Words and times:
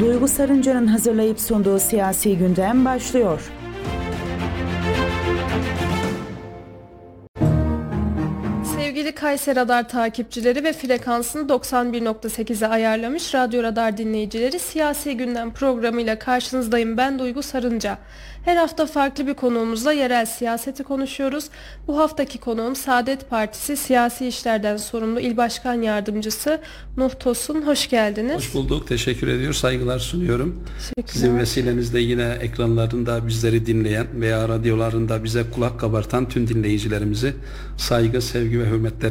Duygu 0.00 0.28
Sarınca'nın 0.28 0.86
hazırlayıp 0.86 1.40
sunduğu 1.40 1.78
siyasi 1.78 2.38
gündem 2.38 2.84
başlıyor. 2.84 3.40
Kayseri 9.16 9.56
Radar 9.56 9.88
takipçileri 9.88 10.64
ve 10.64 10.72
frekansını 10.72 11.48
91.8'e 11.48 12.66
ayarlamış 12.66 13.34
Radyo 13.34 13.62
Radar 13.62 13.96
dinleyicileri 13.96 14.58
Siyasi 14.58 15.16
Gündem 15.16 15.52
programıyla 15.52 16.18
karşınızdayım. 16.18 16.96
Ben 16.96 17.18
Duygu 17.18 17.42
Sarınca. 17.42 17.98
Her 18.44 18.56
hafta 18.56 18.86
farklı 18.86 19.26
bir 19.26 19.34
konuğumuzla 19.34 19.92
yerel 19.92 20.26
siyaseti 20.26 20.82
konuşuyoruz. 20.82 21.44
Bu 21.86 21.98
haftaki 21.98 22.38
konuğum 22.38 22.76
Saadet 22.76 23.30
Partisi 23.30 23.76
Siyasi 23.76 24.26
İşlerden 24.26 24.76
Sorumlu 24.76 25.20
İl 25.20 25.36
Başkan 25.36 25.82
Yardımcısı 25.82 26.60
Nuh 26.96 27.10
Tosun. 27.20 27.62
Hoş 27.62 27.88
geldiniz. 27.88 28.36
Hoş 28.36 28.54
bulduk. 28.54 28.88
Teşekkür 28.88 29.28
ediyor. 29.28 29.52
Saygılar 29.52 29.98
sunuyorum. 29.98 30.64
Sizin 31.06 31.38
vesilenizle 31.38 32.00
yine 32.00 32.38
ekranlarında 32.40 33.26
bizleri 33.26 33.66
dinleyen 33.66 34.06
veya 34.14 34.48
radyolarında 34.48 35.24
bize 35.24 35.44
kulak 35.54 35.80
kabartan 35.80 36.28
tüm 36.28 36.48
dinleyicilerimizi 36.48 37.34
saygı, 37.76 38.22
sevgi 38.22 38.60
ve 38.60 38.64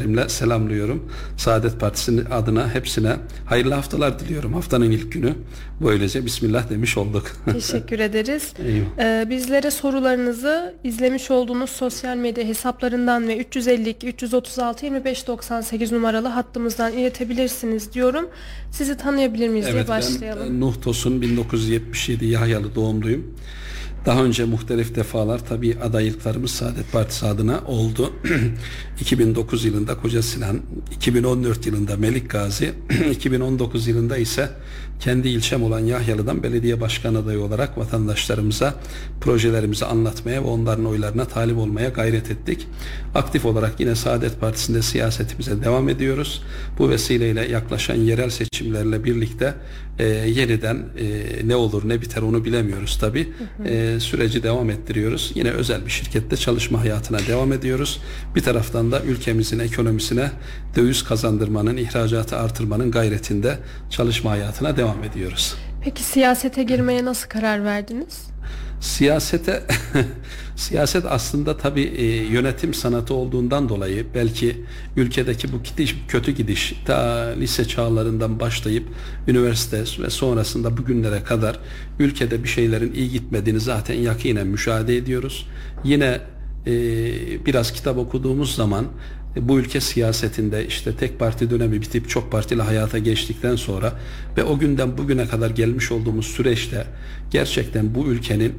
hürmetlerimle 0.05 0.29
selamlıyorum. 0.29 1.03
Saadet 1.37 1.79
Partisi'nin 1.79 2.25
adına 2.25 2.73
hepsine 2.73 3.15
hayırlı 3.45 3.73
haftalar 3.73 4.19
diliyorum. 4.19 4.53
Haftanın 4.53 4.91
ilk 4.91 5.11
günü. 5.11 5.33
Böylece 5.81 6.25
Bismillah 6.25 6.69
demiş 6.69 6.97
olduk. 6.97 7.31
Teşekkür 7.51 7.99
ederiz. 7.99 8.53
Ee, 8.99 9.25
bizlere 9.29 9.71
sorularınızı 9.71 10.75
izlemiş 10.83 11.31
olduğunuz 11.31 11.69
sosyal 11.69 12.17
medya 12.17 12.43
hesaplarından 12.43 13.27
ve 13.27 13.37
352 13.37 14.07
336 14.07 14.85
25 14.85 15.27
98 15.27 15.91
numaralı 15.91 16.27
hattımızdan 16.27 16.93
iletebilirsiniz 16.93 17.93
diyorum. 17.93 18.29
Sizi 18.71 18.97
tanıyabilir 18.97 19.49
miyiz 19.49 19.65
diye 19.65 19.75
Evet 19.75 19.89
başlayalım. 19.89 20.43
ben 20.49 20.61
Nuh 20.61 20.81
Tosun 20.81 21.21
1977 21.21 22.25
Yahyalı 22.25 22.75
doğumluyum. 22.75 23.35
Daha 24.05 24.23
önce 24.23 24.45
muhtelif 24.45 24.95
defalar 24.95 25.45
tabii 25.45 25.77
adaylıklarımız 25.83 26.51
Saadet 26.51 26.91
Partisi 26.91 27.25
adına 27.25 27.61
oldu. 27.67 28.13
2009 29.01 29.65
yılında 29.65 29.97
Koca 29.97 30.21
Sinan, 30.21 30.61
2014 30.91 31.65
yılında 31.65 31.97
Melik 31.97 32.29
Gazi, 32.29 32.73
2019 33.11 33.87
yılında 33.87 34.17
ise 34.17 34.49
kendi 34.99 35.27
ilçem 35.27 35.63
olan 35.63 35.79
Yahyalı'dan 35.79 36.43
belediye 36.43 36.81
başkan 36.81 37.15
adayı 37.15 37.39
olarak 37.39 37.77
vatandaşlarımıza 37.77 38.73
projelerimizi 39.21 39.85
anlatmaya 39.85 40.43
ve 40.43 40.47
onların 40.47 40.85
oylarına 40.85 41.25
talip 41.25 41.57
olmaya 41.57 41.89
gayret 41.89 42.31
ettik. 42.31 42.67
Aktif 43.15 43.45
olarak 43.45 43.79
yine 43.79 43.95
Saadet 43.95 44.39
Partisi'nde 44.39 44.81
siyasetimize 44.81 45.63
devam 45.63 45.89
ediyoruz. 45.89 46.43
Bu 46.79 46.89
vesileyle 46.89 47.51
yaklaşan 47.51 47.95
yerel 47.95 48.29
seçimlerle 48.29 49.03
birlikte 49.03 49.53
e, 49.99 50.05
yeniden 50.07 50.77
e, 50.99 51.47
ne 51.47 51.55
olur 51.55 51.89
ne 51.89 52.01
biter 52.01 52.21
onu 52.21 52.45
bilemiyoruz 52.45 52.97
tabi. 52.97 53.33
E, 53.65 53.99
süreci 53.99 54.43
devam 54.43 54.69
ettiriyoruz. 54.69 55.31
Yine 55.35 55.49
özel 55.49 55.85
bir 55.85 55.91
şirkette 55.91 56.37
çalışma 56.37 56.81
hayatına 56.81 57.19
devam 57.19 57.53
ediyoruz. 57.53 58.01
Bir 58.35 58.41
taraftan 58.41 58.91
da 58.91 59.01
ülkemizin 59.01 59.59
ekonomisine 59.59 60.31
döviz 60.75 61.03
kazandırmanın, 61.03 61.77
ihracatı 61.77 62.37
artırmanın 62.37 62.91
gayretinde 62.91 63.57
çalışma 63.89 64.31
hayatına 64.31 64.77
devam 64.77 64.84
ediyoruz. 65.11 65.55
Peki 65.81 66.03
siyasete 66.03 66.63
girmeye 66.63 67.05
nasıl 67.05 67.29
karar 67.29 67.65
verdiniz? 67.65 68.27
Siyasete 68.81 69.63
siyaset 70.55 71.05
aslında 71.05 71.57
tabii 71.57 71.83
e, 71.83 72.05
yönetim 72.05 72.73
sanatı 72.73 73.13
olduğundan 73.13 73.69
dolayı 73.69 74.05
belki 74.15 74.65
ülkedeki 74.97 75.53
bu 75.53 75.63
gidiş, 75.63 75.95
kötü 76.07 76.31
gidiş 76.31 76.73
ta 76.85 76.95
lise 77.39 77.67
çağlarından 77.67 78.39
başlayıp 78.39 78.83
üniversite 79.27 80.03
ve 80.03 80.09
sonrasında 80.09 80.77
bugünlere 80.77 81.23
kadar 81.23 81.59
ülkede 81.99 82.43
bir 82.43 82.49
şeylerin 82.49 82.93
iyi 82.93 83.09
gitmediğini 83.09 83.59
zaten 83.59 83.95
yakinen 83.95 84.47
müşahede 84.47 84.97
ediyoruz. 84.97 85.47
Yine 85.83 86.21
e, 86.67 86.71
biraz 87.45 87.71
kitap 87.71 87.97
okuduğumuz 87.97 88.55
zaman 88.55 88.85
bu 89.41 89.59
ülke 89.59 89.81
siyasetinde 89.81 90.67
işte 90.67 90.95
tek 90.95 91.19
parti 91.19 91.49
dönemi 91.49 91.81
bitip 91.81 92.09
çok 92.09 92.31
partili 92.31 92.61
hayata 92.61 92.97
geçtikten 92.97 93.55
sonra 93.55 93.93
ve 94.37 94.43
o 94.43 94.59
günden 94.59 94.97
bugüne 94.97 95.27
kadar 95.27 95.49
gelmiş 95.49 95.91
olduğumuz 95.91 96.25
süreçte 96.25 96.87
gerçekten 97.31 97.95
bu 97.95 98.05
ülkenin 98.05 98.53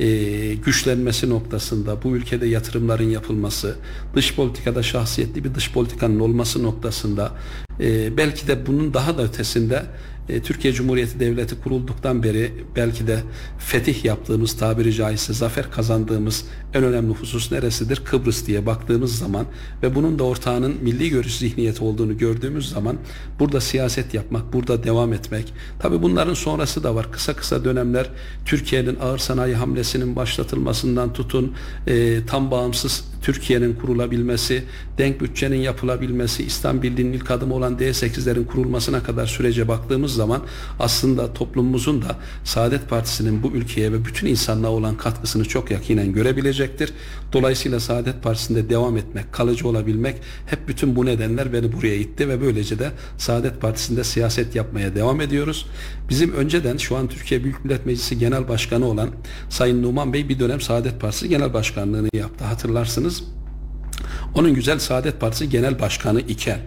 e, 0.00 0.08
güçlenmesi 0.54 1.30
noktasında, 1.30 2.02
bu 2.02 2.16
ülkede 2.16 2.46
yatırımların 2.46 3.10
yapılması, 3.10 3.76
dış 4.14 4.34
politikada 4.34 4.82
şahsiyetli 4.82 5.44
bir 5.44 5.54
dış 5.54 5.72
politikanın 5.72 6.20
olması 6.20 6.62
noktasında 6.62 7.32
e, 7.80 8.16
belki 8.16 8.48
de 8.48 8.66
bunun 8.66 8.94
daha 8.94 9.18
da 9.18 9.22
ötesinde 9.22 9.82
e, 10.32 10.42
Türkiye 10.42 10.74
Cumhuriyeti 10.74 11.20
Devleti 11.20 11.60
kurulduktan 11.60 12.22
beri 12.22 12.52
belki 12.76 13.06
de 13.06 13.18
fetih 13.58 14.04
yaptığımız 14.04 14.56
tabiri 14.56 14.94
caizse 14.94 15.32
zafer 15.32 15.70
kazandığımız 15.70 16.44
en 16.74 16.84
önemli 16.84 17.14
husus 17.14 17.52
neresidir? 17.52 18.02
Kıbrıs 18.04 18.46
diye 18.46 18.66
baktığımız 18.66 19.18
zaman 19.18 19.46
ve 19.82 19.94
bunun 19.94 20.18
da 20.18 20.24
ortağının 20.24 20.74
milli 20.82 21.10
görüş 21.10 21.38
zihniyeti 21.38 21.84
olduğunu 21.84 22.18
gördüğümüz 22.18 22.68
zaman 22.68 22.96
burada 23.38 23.60
siyaset 23.60 24.14
yapmak, 24.14 24.52
burada 24.52 24.84
devam 24.84 25.12
etmek. 25.12 25.54
Tabi 25.78 26.02
bunların 26.02 26.34
sonrası 26.34 26.82
da 26.82 26.94
var. 26.94 27.12
Kısa 27.12 27.36
kısa 27.36 27.64
dönemler 27.64 28.10
Türkiye'nin 28.44 28.96
ağır 29.00 29.18
sanayi 29.18 29.54
hamlesinin 29.54 30.16
başlatılmasından 30.16 31.12
tutun 31.12 31.52
e, 31.86 32.26
tam 32.26 32.50
bağımsız 32.50 33.04
Türkiye'nin 33.22 33.74
kurulabilmesi, 33.74 34.64
denk 34.98 35.20
bütçenin 35.20 35.56
yapılabilmesi, 35.56 36.44
İslam 36.44 36.82
Birliği'nin 36.82 37.12
ilk 37.12 37.30
adımı 37.30 37.54
olan 37.54 37.76
D8'lerin 37.76 38.46
kurulmasına 38.46 39.02
kadar 39.02 39.26
sürece 39.26 39.68
baktığımız 39.68 40.14
zaman 40.14 40.21
aslında 40.80 41.34
toplumumuzun 41.34 42.02
da 42.02 42.16
Saadet 42.44 42.88
Partisi'nin 42.88 43.42
bu 43.42 43.48
ülkeye 43.48 43.92
ve 43.92 44.04
bütün 44.04 44.26
insanlığa 44.26 44.70
olan 44.70 44.96
katkısını 44.96 45.44
çok 45.44 45.70
yakinen 45.70 46.12
görebilecektir. 46.12 46.92
Dolayısıyla 47.32 47.80
Saadet 47.80 48.22
Partisi'nde 48.22 48.70
devam 48.70 48.96
etmek, 48.96 49.32
kalıcı 49.32 49.68
olabilmek 49.68 50.16
hep 50.46 50.68
bütün 50.68 50.96
bu 50.96 51.06
nedenler 51.06 51.52
beni 51.52 51.72
buraya 51.72 51.94
itti 51.94 52.28
ve 52.28 52.40
böylece 52.40 52.78
de 52.78 52.90
Saadet 53.18 53.60
Partisi'nde 53.60 54.04
siyaset 54.04 54.54
yapmaya 54.54 54.94
devam 54.94 55.20
ediyoruz. 55.20 55.66
Bizim 56.08 56.32
önceden 56.32 56.76
şu 56.76 56.96
an 56.96 57.08
Türkiye 57.08 57.44
Büyük 57.44 57.64
Millet 57.64 57.86
Meclisi 57.86 58.18
Genel 58.18 58.48
Başkanı 58.48 58.86
olan 58.86 59.10
Sayın 59.48 59.82
Numan 59.82 60.12
Bey 60.12 60.28
bir 60.28 60.38
dönem 60.38 60.60
Saadet 60.60 61.00
Partisi 61.00 61.28
Genel 61.28 61.54
Başkanlığını 61.54 62.08
yaptı. 62.14 62.44
Hatırlarsınız. 62.44 63.24
Onun 64.34 64.54
Güzel 64.54 64.78
Saadet 64.78 65.20
Partisi 65.20 65.48
Genel 65.48 65.80
Başkanı 65.80 66.20
iken 66.20 66.58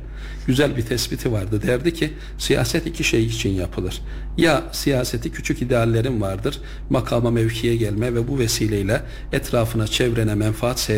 güzel 0.47 0.77
bir 0.77 0.81
tespiti 0.81 1.31
vardı. 1.31 1.61
Derdi 1.67 1.93
ki 1.93 2.13
siyaset 2.37 2.87
iki 2.87 3.03
şey 3.03 3.25
için 3.25 3.49
yapılır. 3.49 4.01
Ya 4.37 4.63
siyaseti 4.71 5.31
küçük 5.31 5.61
ideallerin 5.61 6.21
vardır. 6.21 6.59
Makama 6.89 7.31
mevkiye 7.31 7.75
gelme 7.75 8.15
ve 8.15 8.27
bu 8.27 8.39
vesileyle 8.39 9.01
etrafına 9.31 9.87
çevrene 9.87 10.35
menfaat 10.35 10.91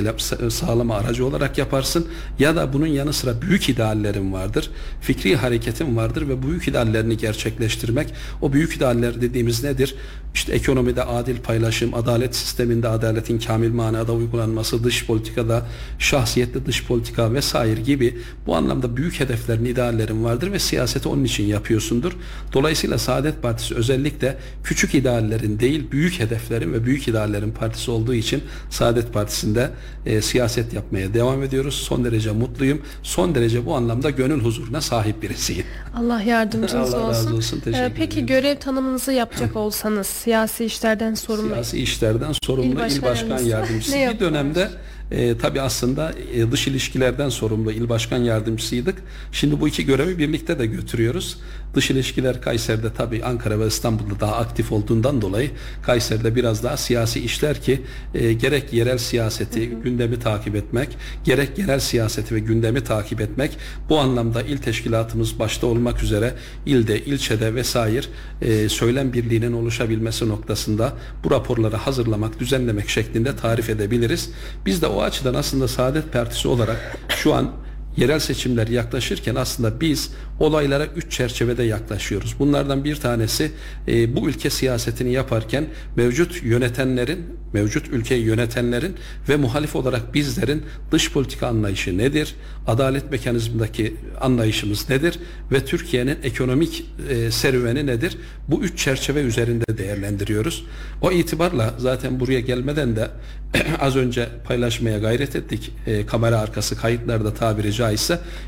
sağlama 0.49 0.95
aracı 0.95 1.25
olarak 1.25 1.57
yaparsın. 1.57 2.07
Ya 2.39 2.55
da 2.55 2.73
bunun 2.73 2.87
yanı 2.87 3.13
sıra 3.13 3.41
büyük 3.41 3.69
ideallerin 3.69 4.33
vardır. 4.33 4.69
Fikri 5.01 5.35
hareketin 5.35 5.97
vardır 5.97 6.29
ve 6.29 6.43
büyük 6.43 6.67
ideallerini 6.67 7.17
gerçekleştirmek. 7.17 8.13
O 8.41 8.53
büyük 8.53 8.75
idealler 8.75 9.21
dediğimiz 9.21 9.63
nedir? 9.63 9.95
İşte 10.33 10.53
ekonomide 10.53 11.03
adil 11.03 11.37
paylaşım, 11.37 11.93
adalet 11.93 12.35
sisteminde 12.35 12.87
adaletin 12.87 13.39
kamil 13.39 13.71
manada 13.71 14.13
uygulanması, 14.13 14.83
dış 14.83 15.05
politikada 15.05 15.65
şahsiyetli 15.99 16.65
dış 16.65 16.85
politika 16.85 17.33
vesaire 17.33 17.81
gibi 17.81 18.17
bu 18.45 18.55
anlamda 18.55 18.97
büyük 18.97 19.06
hedeflerin, 19.13 19.65
ideallerin 19.65 20.23
vardır 20.23 20.51
ve 20.51 20.59
siyaseti 20.59 21.09
onun 21.09 21.23
için 21.23 21.43
yapıyorsundur. 21.43 22.11
Dolayısıyla 22.53 22.97
Saadet 22.97 23.41
Partisi 23.41 23.75
özellikle 23.75 24.37
küçük 24.63 24.95
ideallerin 24.95 25.59
değil, 25.59 25.91
büyük 25.91 26.19
hedeflerin 26.19 26.73
ve 26.73 26.85
büyük 26.85 27.07
ideallerin 27.07 27.51
partisi 27.51 27.91
olduğu 27.91 28.13
için 28.13 28.43
Saadet 28.69 29.13
Partisi'nde 29.13 29.69
e, 30.05 30.21
siyaset 30.21 30.73
yapmaya 30.73 31.13
devam 31.13 31.43
ediyoruz. 31.43 31.73
Son 31.75 32.05
derece 32.05 32.31
mutluyum. 32.31 32.81
Son 33.03 33.35
derece 33.35 33.65
bu 33.65 33.75
anlamda 33.75 34.09
gönül 34.09 34.39
huzuruna 34.43 34.81
sahip 34.81 35.21
birisiyim. 35.21 35.65
Allah 35.95 36.21
yardımcınız 36.21 36.93
Allah 36.93 37.09
razı 37.09 37.21
olsun. 37.27 37.37
olsun. 37.37 37.59
Teşekkür 37.59 37.83
Ee, 37.85 37.93
Peki 37.97 38.13
ederim. 38.13 38.27
görev 38.27 38.55
tanımınızı 38.59 39.11
yapacak 39.11 39.55
olsanız 39.55 40.07
siyasi 40.07 40.65
işlerden 40.65 41.13
sorumlu 41.13 41.49
Siyasi 41.53 41.79
işlerden 41.79 42.31
sorumlu 42.43 42.67
İl 42.67 42.71
il 42.71 42.81
başkan 42.81 43.09
başkan, 43.29 43.39
yardımcısı. 43.45 43.93
bir 44.13 44.19
dönemde 44.19 44.69
e, 45.11 45.37
tabii 45.37 45.61
aslında 45.61 46.13
e, 46.33 46.51
dış 46.51 46.67
ilişkilerden 46.67 47.29
sorumlu 47.29 47.71
il 47.71 47.89
başkan 47.89 48.17
yardımcısıydık. 48.17 49.03
Şimdi 49.31 49.61
bu 49.61 49.67
iki 49.67 49.85
görevi 49.85 50.17
birlikte 50.17 50.59
de 50.59 50.65
götürüyoruz. 50.65 51.37
Dış 51.77 51.91
ilişkiler 51.91 52.41
Kayseri'de 52.41 52.93
tabii 52.93 53.23
Ankara 53.23 53.59
ve 53.59 53.67
İstanbul'da 53.67 54.19
daha 54.19 54.35
aktif 54.35 54.71
olduğundan 54.71 55.21
dolayı 55.21 55.51
Kayseri'de 55.81 56.35
biraz 56.35 56.63
daha 56.63 56.77
siyasi 56.77 57.19
işler 57.19 57.61
ki 57.61 57.81
e, 58.13 58.33
gerek 58.33 58.73
yerel 58.73 58.97
siyaseti, 58.97 59.69
gündemi 59.69 60.19
takip 60.19 60.55
etmek, 60.55 60.97
gerek 61.23 61.55
genel 61.55 61.79
siyaseti 61.79 62.35
ve 62.35 62.39
gündemi 62.39 62.83
takip 62.83 63.21
etmek 63.21 63.57
bu 63.89 63.99
anlamda 63.99 64.41
il 64.41 64.57
teşkilatımız 64.57 65.39
başta 65.39 65.67
olmak 65.67 66.03
üzere 66.03 66.33
ilde, 66.65 67.05
ilçede 67.05 67.55
vesaire 67.55 68.05
e, 68.41 68.69
söylem 68.69 69.13
birliğinin 69.13 69.53
oluşabilmesi 69.53 70.29
noktasında 70.29 70.93
bu 71.23 71.31
raporları 71.31 71.75
hazırlamak, 71.75 72.39
düzenlemek 72.39 72.89
şeklinde 72.89 73.35
tarif 73.35 73.69
edebiliriz. 73.69 74.29
Biz 74.65 74.81
de 74.81 74.87
o 74.87 75.01
açıdan 75.01 75.33
aslında 75.33 75.67
Saadet 75.67 76.13
Partisi 76.13 76.47
olarak 76.47 76.97
şu 77.09 77.33
an 77.33 77.66
yerel 77.97 78.19
seçimler 78.19 78.67
yaklaşırken 78.67 79.35
aslında 79.35 79.81
biz 79.81 80.11
olaylara 80.39 80.85
üç 80.85 81.11
çerçevede 81.11 81.63
yaklaşıyoruz. 81.63 82.35
Bunlardan 82.39 82.83
bir 82.83 82.95
tanesi 82.95 83.51
e, 83.87 84.15
bu 84.15 84.29
ülke 84.29 84.49
siyasetini 84.49 85.13
yaparken 85.13 85.65
mevcut 85.95 86.43
yönetenlerin, 86.43 87.25
mevcut 87.53 87.87
ülkeyi 87.87 88.25
yönetenlerin 88.25 88.95
ve 89.29 89.35
muhalif 89.35 89.75
olarak 89.75 90.13
bizlerin 90.13 90.63
dış 90.91 91.11
politika 91.11 91.47
anlayışı 91.47 91.97
nedir? 91.97 92.35
Adalet 92.67 93.11
mekanizmındaki 93.11 93.95
anlayışımız 94.21 94.89
nedir? 94.89 95.19
Ve 95.51 95.65
Türkiye'nin 95.65 96.17
ekonomik 96.23 96.85
e, 97.09 97.31
serüveni 97.31 97.85
nedir? 97.85 98.17
Bu 98.47 98.63
üç 98.63 98.79
çerçeve 98.79 99.21
üzerinde 99.21 99.77
değerlendiriyoruz. 99.77 100.65
O 101.01 101.11
itibarla 101.11 101.73
zaten 101.77 102.19
buraya 102.19 102.39
gelmeden 102.39 102.95
de 102.95 103.09
az 103.79 103.95
önce 103.95 104.29
paylaşmaya 104.47 104.97
gayret 104.97 105.35
ettik. 105.35 105.71
E, 105.87 106.05
kamera 106.05 106.39
arkası 106.39 106.77
kayıtlarda 106.77 107.33
tabiri 107.33 107.73
caizse 107.73 107.86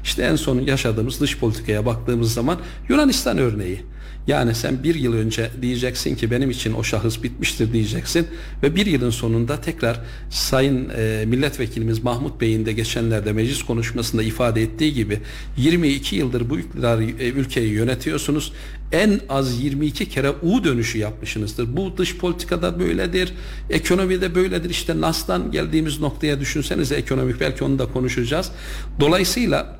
işte 0.03 0.23
en 0.23 0.35
son 0.35 0.59
yaşadığımız 0.59 1.21
dış 1.21 1.37
politikaya 1.37 1.85
baktığımız 1.85 2.33
zaman 2.33 2.57
Yunanistan 2.89 3.37
örneği. 3.37 3.85
Yani 4.27 4.55
sen 4.55 4.83
bir 4.83 4.95
yıl 4.95 5.13
önce 5.13 5.49
diyeceksin 5.61 6.15
ki 6.15 6.31
benim 6.31 6.49
için 6.49 6.73
o 6.73 6.83
şahıs 6.83 7.23
bitmiştir 7.23 7.73
diyeceksin 7.73 8.27
ve 8.63 8.75
bir 8.75 8.85
yılın 8.85 9.09
sonunda 9.09 9.61
tekrar 9.61 9.99
Sayın 10.29 10.89
e, 10.97 11.25
Milletvekilimiz 11.27 12.03
Mahmut 12.03 12.41
Bey'in 12.41 12.65
de 12.65 12.73
geçenlerde 12.73 13.33
meclis 13.33 13.63
konuşmasında 13.63 14.23
ifade 14.23 14.61
ettiği 14.61 14.93
gibi 14.93 15.19
22 15.57 16.15
yıldır 16.15 16.49
bu 16.49 16.59
iktidar 16.59 16.99
e, 16.99 17.29
ülkeyi 17.29 17.71
yönetiyorsunuz. 17.71 18.53
En 18.91 19.19
az 19.29 19.63
22 19.63 20.09
kere 20.09 20.29
U 20.29 20.63
dönüşü 20.63 20.97
yapmışsınızdır. 20.97 21.77
Bu 21.77 21.97
dış 21.97 22.17
politikada 22.17 22.79
böyledir, 22.79 23.33
ekonomide 23.69 24.35
böyledir. 24.35 24.69
İşte 24.69 25.01
NAS'tan 25.01 25.51
geldiğimiz 25.51 25.99
noktaya 25.99 26.39
düşünsenize 26.39 26.95
ekonomik 26.95 27.39
belki 27.39 27.63
onu 27.63 27.79
da 27.79 27.85
konuşacağız. 27.85 28.51
Dolayısıyla 28.99 29.78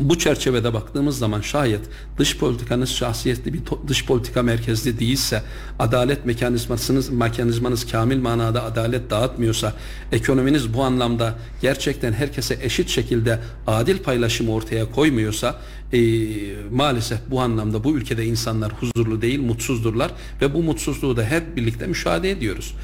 bu 0.00 0.18
çerçevede 0.18 0.74
baktığımız 0.74 1.18
zaman 1.18 1.40
şayet 1.40 1.80
dış 2.18 2.38
politikanız 2.38 2.88
şahsiyetli 2.88 3.52
bir 3.52 3.60
dış 3.88 4.06
politika 4.06 4.42
merkezli 4.42 4.98
değilse, 4.98 5.42
adalet 5.78 6.26
mekanizmasınız 6.26 7.10
mekanizmanız 7.10 7.90
kamil 7.90 8.18
manada 8.18 8.64
adalet 8.64 9.10
dağıtmıyorsa, 9.10 9.72
ekonominiz 10.12 10.74
bu 10.74 10.82
anlamda 10.82 11.34
gerçekten 11.62 12.12
herkese 12.12 12.58
eşit 12.62 12.88
şekilde 12.88 13.38
adil 13.66 13.98
paylaşımı 13.98 14.52
ortaya 14.52 14.90
koymuyorsa, 14.90 15.60
e, 15.94 15.98
maalesef 16.72 17.18
bu 17.30 17.40
anlamda 17.40 17.84
bu 17.84 17.96
ülkede 17.96 18.24
insanlar 18.24 18.72
huzurlu 18.72 19.22
değil, 19.22 19.40
mutsuzdurlar 19.40 20.10
ve 20.40 20.54
bu 20.54 20.62
mutsuzluğu 20.62 21.16
da 21.16 21.24
hep 21.24 21.56
birlikte 21.56 21.86
müşahede 21.86 22.30
ediyoruz. 22.30 22.74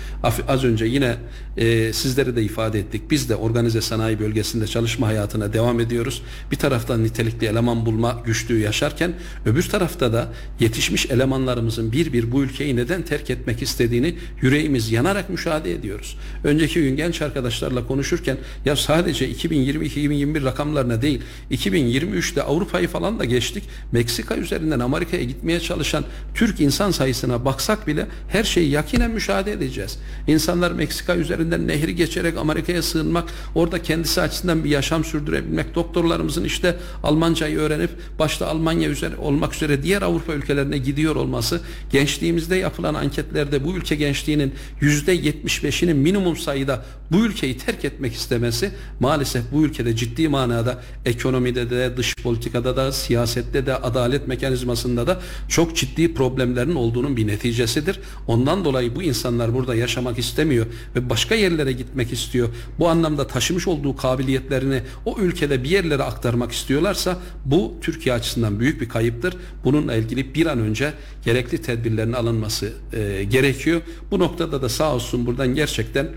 Az 0.48 0.64
önce 0.64 0.84
yine 0.84 1.16
e, 1.56 1.92
sizleri 1.92 2.36
de 2.36 2.42
ifade 2.42 2.78
ettik. 2.78 3.02
Biz 3.10 3.28
de 3.28 3.36
organize 3.36 3.80
sanayi 3.80 4.20
bölgesinde 4.20 4.66
çalışma 4.66 5.06
hayatına 5.06 5.52
devam 5.52 5.80
ediyoruz. 5.80 6.22
Bir 6.50 6.56
taraftan 6.56 7.04
nitelikli 7.04 7.46
eleman 7.46 7.86
bulma 7.86 8.22
güçlüğü 8.24 8.60
yaşarken 8.60 9.12
öbür 9.46 9.62
tarafta 9.62 10.12
da 10.12 10.32
yetişmiş 10.60 11.06
elemanlarımızın 11.06 11.92
bir 11.92 12.12
bir 12.12 12.32
bu 12.32 12.42
ülkeyi 12.42 12.76
neden 12.76 13.02
terk 13.02 13.30
etmek 13.30 13.62
istediğini 13.62 14.14
yüreğimiz 14.42 14.92
yanarak 14.92 15.30
müşahede 15.30 15.72
ediyoruz. 15.72 16.18
Önceki 16.44 16.80
gün 16.80 16.96
genç 16.96 17.22
arkadaşlarla 17.22 17.86
konuşurken 17.86 18.36
ya 18.64 18.76
sadece 18.76 19.32
2020-2021 19.32 20.44
rakamlarına 20.44 21.02
değil 21.02 21.20
2023'te 21.50 22.42
Avrupa'yı 22.42 22.88
falan 22.88 22.99
da 23.00 23.24
geçtik. 23.24 23.64
Meksika 23.92 24.36
üzerinden 24.36 24.80
Amerika'ya 24.80 25.24
gitmeye 25.24 25.60
çalışan 25.60 26.04
Türk 26.34 26.60
insan 26.60 26.90
sayısına 26.90 27.44
baksak 27.44 27.86
bile 27.86 28.06
her 28.28 28.44
şeyi 28.44 28.70
yakinen 28.70 29.10
müşahede 29.10 29.52
edeceğiz. 29.52 29.98
İnsanlar 30.26 30.72
Meksika 30.72 31.16
üzerinden 31.16 31.68
nehri 31.68 31.94
geçerek 31.94 32.38
Amerika'ya 32.38 32.82
sığınmak, 32.82 33.24
orada 33.54 33.82
kendisi 33.82 34.20
açısından 34.20 34.64
bir 34.64 34.70
yaşam 34.70 35.04
sürdürebilmek, 35.04 35.74
doktorlarımızın 35.74 36.44
işte 36.44 36.76
Almancayı 37.02 37.58
öğrenip 37.58 37.90
başta 38.18 38.46
Almanya 38.46 38.88
üzere 38.88 39.16
olmak 39.16 39.54
üzere 39.54 39.82
diğer 39.82 40.02
Avrupa 40.02 40.32
ülkelerine 40.32 40.78
gidiyor 40.78 41.16
olması, 41.16 41.60
gençliğimizde 41.92 42.56
yapılan 42.56 42.94
anketlerde 42.94 43.64
bu 43.64 43.76
ülke 43.76 43.94
gençliğinin 43.94 44.54
yüzde 44.80 45.16
75'inin 45.16 45.96
minimum 45.96 46.36
sayıda 46.36 46.84
bu 47.10 47.16
ülkeyi 47.26 47.58
terk 47.58 47.84
etmek 47.84 48.14
istemesi 48.14 48.70
maalesef 49.00 49.42
bu 49.52 49.62
ülkede 49.62 49.96
ciddi 49.96 50.28
manada 50.28 50.82
ekonomide 51.04 51.70
de 51.70 51.96
dış 51.96 52.16
politikada 52.16 52.76
da 52.76 52.79
siyasette 52.92 53.66
de 53.66 53.76
adalet 53.76 54.28
mekanizmasında 54.28 55.06
da 55.06 55.20
çok 55.48 55.76
ciddi 55.76 56.14
problemlerin 56.14 56.74
olduğunun 56.74 57.16
bir 57.16 57.26
neticesidir. 57.26 58.00
Ondan 58.26 58.64
dolayı 58.64 58.96
bu 58.96 59.02
insanlar 59.02 59.54
burada 59.54 59.74
yaşamak 59.74 60.18
istemiyor 60.18 60.66
ve 60.96 61.10
başka 61.10 61.34
yerlere 61.34 61.72
gitmek 61.72 62.12
istiyor. 62.12 62.48
Bu 62.78 62.88
anlamda 62.88 63.26
taşımış 63.26 63.68
olduğu 63.68 63.96
kabiliyetlerini 63.96 64.82
o 65.04 65.18
ülkede 65.18 65.64
bir 65.64 65.70
yerlere 65.70 66.02
aktarmak 66.02 66.52
istiyorlarsa 66.52 67.18
bu 67.44 67.74
Türkiye 67.80 68.14
açısından 68.14 68.60
büyük 68.60 68.80
bir 68.80 68.88
kayıptır. 68.88 69.36
Bununla 69.64 69.94
ilgili 69.94 70.34
bir 70.34 70.46
an 70.46 70.58
önce 70.58 70.92
gerekli 71.24 71.62
tedbirlerin 71.62 72.12
alınması 72.12 72.72
e, 72.92 73.24
gerekiyor. 73.24 73.80
Bu 74.10 74.18
noktada 74.18 74.62
da 74.62 74.68
sağ 74.68 74.94
olsun 74.94 75.26
buradan 75.26 75.54
gerçekten 75.54 76.08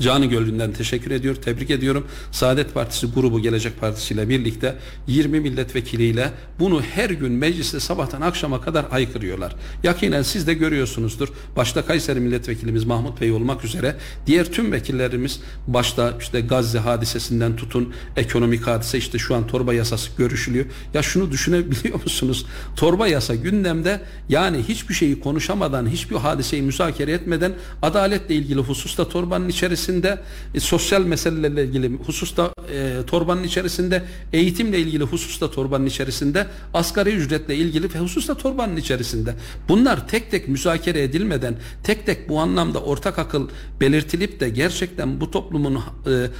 Canı 0.00 0.26
gönlünden 0.26 0.72
teşekkür 0.72 1.10
ediyor, 1.10 1.34
tebrik 1.34 1.70
ediyorum. 1.70 2.06
Saadet 2.32 2.74
Partisi 2.74 3.06
grubu 3.06 3.40
Gelecek 3.40 3.80
Partisi 3.80 4.14
ile 4.14 4.28
birlikte 4.28 4.76
20 5.06 5.40
milletvekiliyle 5.40 6.30
bunu 6.58 6.82
her 6.82 7.10
gün 7.10 7.32
mecliste 7.32 7.80
sabahtan 7.80 8.20
akşama 8.20 8.60
kadar 8.60 8.90
haykırıyorlar. 8.90 9.56
Yakinen 9.82 10.22
siz 10.22 10.46
de 10.46 10.54
görüyorsunuzdur. 10.54 11.28
Başta 11.56 11.86
Kayseri 11.86 12.20
milletvekilimiz 12.20 12.84
Mahmut 12.84 13.20
Bey 13.20 13.32
olmak 13.32 13.64
üzere 13.64 13.96
diğer 14.26 14.52
tüm 14.52 14.72
vekillerimiz 14.72 15.40
başta 15.66 16.14
işte 16.20 16.40
Gazze 16.40 16.78
hadisesinden 16.78 17.56
tutun 17.56 17.94
ekonomik 18.16 18.66
hadise 18.66 18.98
işte 18.98 19.18
şu 19.18 19.34
an 19.34 19.46
torba 19.46 19.74
yasası 19.74 20.10
görüşülüyor. 20.18 20.66
Ya 20.94 21.02
şunu 21.02 21.30
düşünebiliyor 21.30 22.02
musunuz? 22.04 22.46
Torba 22.76 23.08
yasa 23.08 23.34
gündemde 23.34 24.00
yani 24.28 24.58
hiçbir 24.68 24.94
şeyi 24.94 25.20
konuşamadan, 25.20 25.88
hiçbir 25.88 26.16
hadiseyi 26.16 26.62
müzakere 26.62 27.12
etmeden 27.12 27.52
adaletle 27.82 28.34
ilgili 28.34 28.60
hususta 28.60 29.08
torbanın 29.08 29.48
içerisinde 29.48 29.83
içerisinde 29.84 30.18
e, 30.54 30.60
sosyal 30.60 31.02
meselelerle 31.04 31.64
ilgili 31.64 31.96
hususta 32.06 32.53
e, 32.72 33.06
torbanın 33.06 33.42
içerisinde 33.42 34.02
eğitimle 34.32 34.78
ilgili 34.78 35.04
hususta 35.04 35.50
torbanın 35.50 35.86
içerisinde 35.86 36.46
asgari 36.74 37.10
ücretle 37.10 37.56
ilgili 37.56 37.94
ve 37.94 37.98
hususta 37.98 38.34
torbanın 38.34 38.76
içerisinde 38.76 39.34
bunlar 39.68 40.08
tek 40.08 40.30
tek 40.30 40.48
müzakere 40.48 41.02
edilmeden 41.02 41.56
tek 41.82 42.06
tek 42.06 42.28
bu 42.28 42.38
anlamda 42.40 42.80
ortak 42.80 43.18
akıl 43.18 43.48
belirtilip 43.80 44.40
de 44.40 44.48
gerçekten 44.48 45.20
bu 45.20 45.30
toplumun 45.30 45.74
e, 45.74 45.80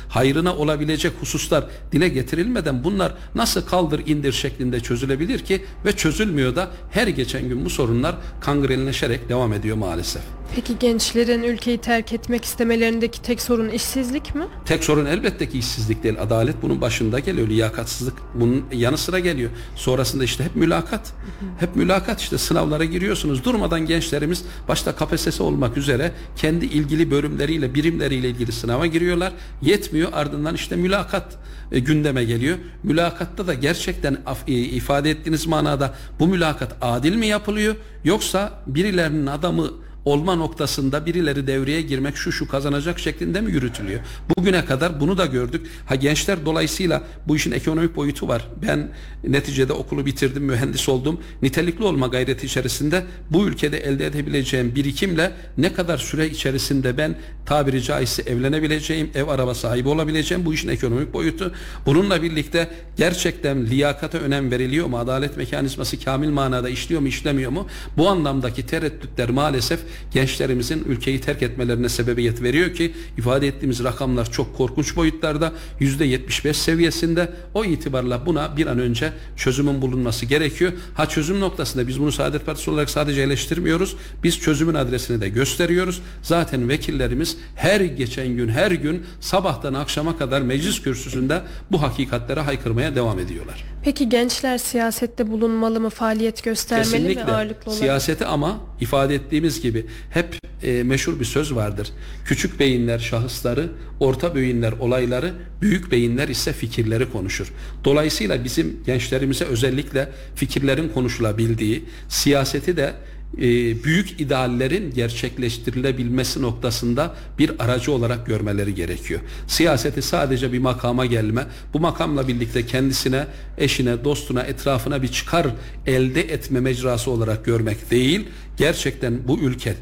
hayrına 0.09 0.57
olabilecek 0.57 1.13
hususlar 1.21 1.67
dile 1.93 2.09
getirilmeden 2.09 2.85
bunlar 2.85 3.15
nasıl 3.35 3.63
kaldır 3.63 4.03
indir 4.07 4.33
şeklinde 4.33 4.81
çözülebilir 4.81 5.39
ki 5.39 5.65
ve 5.85 5.93
çözülmüyor 5.93 6.57
da 6.57 6.71
her 6.91 7.07
geçen 7.07 7.49
gün 7.49 7.65
bu 7.65 7.71
sorunlar 7.71 8.17
kangrenleşerek 8.41 9.29
devam 9.29 9.53
ediyor 9.53 9.77
maalesef. 9.77 10.23
Peki 10.55 10.79
gençlerin 10.79 11.43
ülkeyi 11.43 11.79
terk 11.79 12.13
etmek 12.13 12.45
istemelerindeki 12.45 13.23
tek 13.23 13.43
sorun 13.43 13.69
işsizlik 13.69 14.35
mi? 14.35 14.45
Tek 14.65 14.85
sorun 14.85 15.07
elbette 15.07 15.49
ki 15.49 15.59
işsizlik 15.59 16.03
değil. 16.03 16.14
Adalet 16.17 16.63
bunun 16.63 16.81
başında 16.81 17.19
geliyor. 17.19 17.49
Liyakatsızlık 17.49 18.15
bunun 18.35 18.65
yanı 18.73 18.99
sıra 18.99 19.19
geliyor. 19.19 19.51
Sonrasında 19.77 20.25
işte 20.25 20.45
hep 20.45 20.57
mülakat. 20.57 21.15
Hep 21.61 21.77
mülakat 21.77 22.21
işte 22.21 22.39
sınavlara 22.39 22.85
giriyorsunuz. 22.85 23.45
Durmadan 23.45 23.87
gençlerimiz 23.87 24.45
başta 24.69 24.93
KPSS 24.97 25.41
olmak 25.41 25.77
üzere 25.77 26.13
kendi 26.37 26.65
ilgili 26.65 27.11
bölümleriyle, 27.11 27.75
birimleriyle 27.75 28.29
ilgili 28.29 28.53
sınava 28.53 28.87
giriyorlar. 28.87 29.33
Yetmiyor 29.63 30.09
ardından 30.13 30.55
işte 30.55 30.77
mülakat 30.77 31.37
e, 31.73 31.79
gündeme 31.79 32.25
geliyor. 32.25 32.59
Mülakatta 32.83 33.47
da 33.47 33.55
gerçekten 33.55 34.19
e, 34.47 34.53
ifade 34.53 35.11
ettiğiniz 35.11 35.47
manada 35.47 35.95
bu 36.21 36.27
mülakat 36.27 36.77
adil 36.81 37.17
mi 37.17 37.27
yapılıyor 37.27 37.77
yoksa 38.05 38.53
birilerinin 38.67 39.27
adamı 39.27 39.71
olma 40.05 40.35
noktasında 40.35 41.07
birileri 41.07 41.47
devreye 41.47 41.83
girmek 41.83 42.17
şu 42.17 42.33
şu 42.33 42.49
kazanacak 42.49 42.99
şeklinde 42.99 43.41
mi 43.41 43.53
yürütülüyor? 43.53 44.01
Bugüne 44.37 44.65
kadar 44.65 45.01
bunu 45.01 45.19
da 45.19 45.27
gördük. 45.27 45.67
Ha 45.87 45.95
gençler 45.95 46.47
dolayısıyla 46.47 47.03
bu 47.29 47.37
işin 47.37 47.53
ekonomik 47.53 47.97
boyutu 47.97 48.29
var. 48.29 48.49
Ben 48.63 48.91
neticede 49.25 49.73
okulu 49.73 50.07
bitirdim, 50.07 50.43
mühendis 50.45 50.89
oldum. 50.89 51.21
Nitelikli 51.43 51.85
olma 51.85 52.07
gayreti 52.07 52.47
içerisinde 52.47 53.05
bu 53.31 53.47
ülkede 53.47 53.79
elde 53.79 54.07
edebileceğim 54.07 54.75
birikimle 54.75 55.33
ne 55.59 55.73
kadar 55.73 55.99
süre 55.99 56.29
içerisinde 56.29 56.99
ben 56.99 57.17
tabiri 57.47 57.83
caizse 57.83 58.23
evlenebileceğim, 58.23 59.11
ev 59.15 59.29
araba 59.29 59.55
sahibi 59.55 59.89
olabileceğim 59.89 60.45
bu 60.45 60.55
işin 60.55 60.69
ekonomik 60.69 61.15
boyutu. 61.15 61.53
Bununla 61.87 62.23
birlikte 62.23 62.71
gerçekten 62.97 63.67
liyakata 63.67 64.19
önem 64.19 64.51
veriliyor 64.51 64.87
mu? 64.87 64.99
Adalet 64.99 65.37
mekanizması 65.37 66.05
kamil 66.05 66.29
manada 66.29 66.69
işliyor 66.69 67.01
mu, 67.01 67.09
işlemiyor 67.09 67.51
mu? 67.51 67.67
Bu 67.97 68.09
anlamdaki 68.09 68.67
tereddütler 68.67 69.31
maalesef 69.31 69.81
gençlerimizin 70.13 70.85
ülkeyi 70.89 71.21
terk 71.21 71.43
etmelerine 71.43 71.89
sebebiyet 71.89 72.43
veriyor 72.43 72.75
ki 72.75 72.93
ifade 73.19 73.49
ettiğimiz 73.49 73.85
rakamlar 73.85 74.33
çok 74.33 74.57
korkunç 74.57 74.97
boyutlarda 74.97 75.53
%75 75.81 76.55
seviyesinde 76.55 77.33
o 77.55 77.65
itibarla 77.65 78.27
buna 78.27 78.57
bir 78.57 78.67
an 78.67 78.79
önce 78.79 79.13
çözümün 79.37 79.83
bulunması 79.83 80.27
gerekiyor. 80.27 80.73
Ha 80.95 81.09
çözüm 81.09 81.41
noktasında 81.41 81.89
biz 81.89 82.01
bunu 82.01 82.13
Saadet 82.13 82.47
Partisi 82.47 82.71
olarak 82.71 82.91
sadece 82.91 83.23
eleştirmiyoruz. 83.23 83.97
Biz 84.23 84.41
çözümün 84.41 84.75
adresini 84.75 85.21
de 85.21 85.29
gösteriyoruz. 85.29 86.01
Zaten 86.23 86.69
vekillerimiz 86.69 87.37
her 87.55 87.81
geçen 87.81 88.29
gün 88.29 88.49
her 88.49 88.71
gün 88.71 89.03
sabahtan 89.21 89.75
akşama 89.75 90.19
kadar 90.19 90.43
meclis 90.43 90.83
kürsüsünde 90.83 91.43
bu 91.71 91.83
hakikatlere 91.83 92.41
haykırmaya 92.41 92.95
devam 92.95 93.19
ediyorlar. 93.19 93.74
Peki 93.85 94.09
gençler 94.09 94.59
siyasette 94.59 95.31
bulunmalı 95.31 95.81
mı, 95.81 95.91
faaliyet 95.91 96.45
göstermeli 96.45 96.91
Kesinlikle 96.91 97.25
mi 97.25 97.33
ağırlıklı 97.33 97.71
olarak? 97.71 97.79
siyaseti 97.79 98.25
ama 98.25 98.61
ifade 98.81 99.15
ettiğimiz 99.15 99.61
gibi 99.61 99.87
hep 100.11 100.39
e, 100.63 100.83
meşhur 100.83 101.21
bir 101.21 101.25
söz 101.25 101.55
vardır. 101.55 101.89
Küçük 102.25 102.61
beyinler 102.61 102.99
şahısları, 102.99 103.69
orta 104.01 104.35
beyinler 104.35 104.73
olayları, 104.73 105.33
büyük 105.63 105.93
beyinler 105.93 106.29
ise 106.29 106.53
fikirleri 106.53 107.13
konuşur. 107.13 107.53
Dolayısıyla 107.85 108.45
bizim 108.45 108.81
gençlerimize 108.87 109.45
özellikle 109.45 110.09
fikirlerin 110.35 110.89
konuşulabildiği, 110.89 111.85
siyaseti 112.09 112.77
de 112.77 112.95
e, 113.39 113.85
büyük 113.85 114.21
ideallerin 114.21 114.95
gerçekleştirilebilmesi 114.95 116.43
noktasında 116.43 117.15
bir 117.39 117.53
aracı 117.59 117.93
olarak 117.93 118.27
görmeleri 118.27 118.75
gerekiyor. 118.75 119.21
Siyaseti 119.47 120.03
sadece 120.03 120.53
bir 120.53 120.59
makama 120.59 121.07
gelme, 121.07 121.47
bu 121.75 121.81
makamla 121.81 122.29
birlikte 122.29 122.67
kendisine, 122.67 123.27
eşine, 123.59 124.05
dostuna, 124.05 124.43
etrafına 124.43 125.03
bir 125.03 125.09
çıkar 125.09 125.47
elde 125.87 126.21
etme 126.21 126.61
mecrası 126.61 127.11
olarak 127.11 127.45
görmek 127.45 127.91
değil, 127.91 128.27
gerçekten 128.57 129.29
bu 129.29 129.39
ülke, 129.39 129.75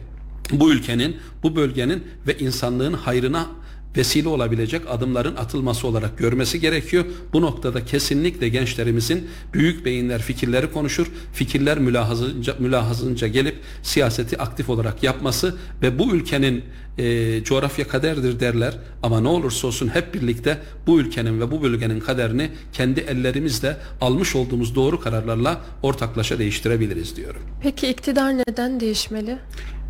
bu 0.53 0.73
ülkenin, 0.73 1.17
bu 1.43 1.57
bölgenin 1.57 2.05
ve 2.27 2.39
insanlığın 2.39 2.93
hayrına 2.93 3.47
vesile 3.97 4.29
olabilecek 4.29 4.83
adımların 4.89 5.37
atılması 5.37 5.87
olarak 5.87 6.19
görmesi 6.19 6.61
gerekiyor. 6.61 7.05
Bu 7.33 7.43
noktada 7.43 7.85
kesinlikle 7.85 8.49
gençlerimizin 8.49 9.29
büyük 9.53 9.85
beyinler 9.85 10.23
fikirleri 10.23 10.73
konuşur, 10.73 11.07
fikirler 11.33 11.79
mülahazınca, 11.79 12.55
mülahazınca 12.59 13.29
gelip 13.29 13.57
siyaseti 13.83 14.39
aktif 14.39 14.71
olarak 14.71 15.03
yapması 15.03 15.57
ve 15.83 15.99
bu 15.99 16.15
ülkenin 16.15 16.65
e, 16.99 17.45
coğrafya 17.45 17.89
kaderdir 17.89 18.41
derler 18.41 18.79
ama 19.03 19.21
ne 19.21 19.29
olursa 19.29 19.67
olsun 19.67 19.89
hep 19.89 20.15
birlikte 20.15 20.59
bu 20.87 21.01
ülkenin 21.01 21.41
ve 21.41 21.51
bu 21.51 21.63
bölgenin 21.63 22.01
kaderini 22.01 22.51
kendi 22.73 23.01
ellerimizle 23.01 23.77
almış 24.01 24.37
olduğumuz 24.37 24.75
doğru 24.75 25.01
kararlarla 25.01 25.61
ortaklaşa 25.83 26.39
değiştirebiliriz 26.39 27.17
diyorum. 27.17 27.43
Peki 27.63 27.89
iktidar 27.89 28.39
neden 28.39 28.81
değişmeli? 28.81 29.39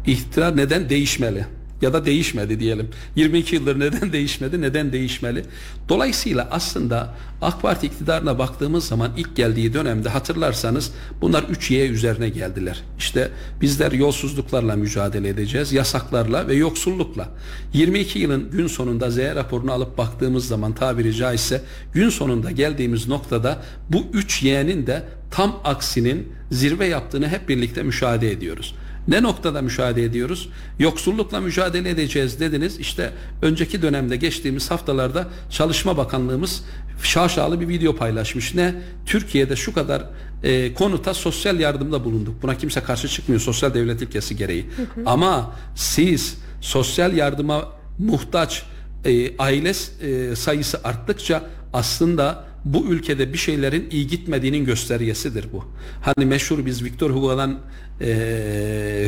İktidar 0.06 0.56
neden 0.56 0.88
değişmeli? 0.88 1.46
Ya 1.82 1.92
da 1.92 2.06
değişmedi 2.06 2.60
diyelim. 2.60 2.88
22 3.16 3.54
yıldır 3.54 3.80
neden 3.80 4.12
değişmedi, 4.12 4.60
neden 4.60 4.92
değişmeli? 4.92 5.44
Dolayısıyla 5.88 6.48
aslında 6.50 7.14
AK 7.42 7.62
Parti 7.62 7.86
iktidarına 7.86 8.38
baktığımız 8.38 8.84
zaman 8.84 9.10
ilk 9.16 9.36
geldiği 9.36 9.74
dönemde 9.74 10.08
hatırlarsanız 10.08 10.92
bunlar 11.20 11.42
3Y 11.42 11.88
üzerine 11.88 12.28
geldiler. 12.28 12.82
İşte 12.98 13.28
bizler 13.60 13.92
yolsuzluklarla 13.92 14.76
mücadele 14.76 15.28
edeceğiz, 15.28 15.72
yasaklarla 15.72 16.48
ve 16.48 16.54
yoksullukla. 16.54 17.28
22 17.72 18.18
yılın 18.18 18.50
gün 18.50 18.66
sonunda 18.66 19.10
Z 19.10 19.18
raporunu 19.18 19.72
alıp 19.72 19.98
baktığımız 19.98 20.48
zaman 20.48 20.74
tabiri 20.74 21.14
caizse 21.14 21.62
gün 21.94 22.08
sonunda 22.08 22.50
geldiğimiz 22.50 23.08
noktada 23.08 23.62
bu 23.88 23.98
3Y'nin 23.98 24.86
de 24.86 25.02
tam 25.30 25.60
aksinin 25.64 26.32
zirve 26.50 26.86
yaptığını 26.86 27.28
hep 27.28 27.48
birlikte 27.48 27.82
müşahede 27.82 28.30
ediyoruz. 28.30 28.74
Ne 29.08 29.22
noktada 29.22 29.62
müşahede 29.62 30.04
ediyoruz? 30.04 30.48
Yoksullukla 30.78 31.40
mücadele 31.40 31.90
edeceğiz 31.90 32.40
dediniz. 32.40 32.78
İşte 32.78 33.12
önceki 33.42 33.82
dönemde 33.82 34.16
geçtiğimiz 34.16 34.70
haftalarda 34.70 35.28
Çalışma 35.50 35.96
Bakanlığımız 35.96 36.64
şaşalı 37.02 37.60
bir 37.60 37.68
video 37.68 37.96
paylaşmış. 37.96 38.54
Ne? 38.54 38.74
Türkiye'de 39.06 39.56
şu 39.56 39.74
kadar 39.74 40.04
e, 40.42 40.74
konuta 40.74 41.14
sosyal 41.14 41.60
yardımda 41.60 42.04
bulunduk. 42.04 42.42
Buna 42.42 42.58
kimse 42.58 42.80
karşı 42.80 43.08
çıkmıyor 43.08 43.40
sosyal 43.40 43.74
devlet 43.74 44.02
ilkesi 44.02 44.36
gereği. 44.36 44.66
Hı 44.76 44.82
hı. 44.82 45.04
Ama 45.06 45.56
siz 45.74 46.38
sosyal 46.60 47.16
yardıma 47.16 47.68
muhtaç 47.98 48.62
e, 49.04 49.36
aile 49.36 49.72
e, 50.02 50.36
sayısı 50.36 50.80
arttıkça 50.84 51.42
aslında 51.72 52.44
bu 52.64 52.86
ülkede 52.86 53.32
bir 53.32 53.38
şeylerin 53.38 53.90
iyi 53.90 54.06
gitmediğinin 54.06 54.64
göstergesidir 54.64 55.46
bu. 55.52 55.64
Hani 56.02 56.26
meşhur 56.26 56.66
biz 56.66 56.84
Victor 56.84 57.10
Hugo'dan 57.10 57.58
e, 58.02 58.08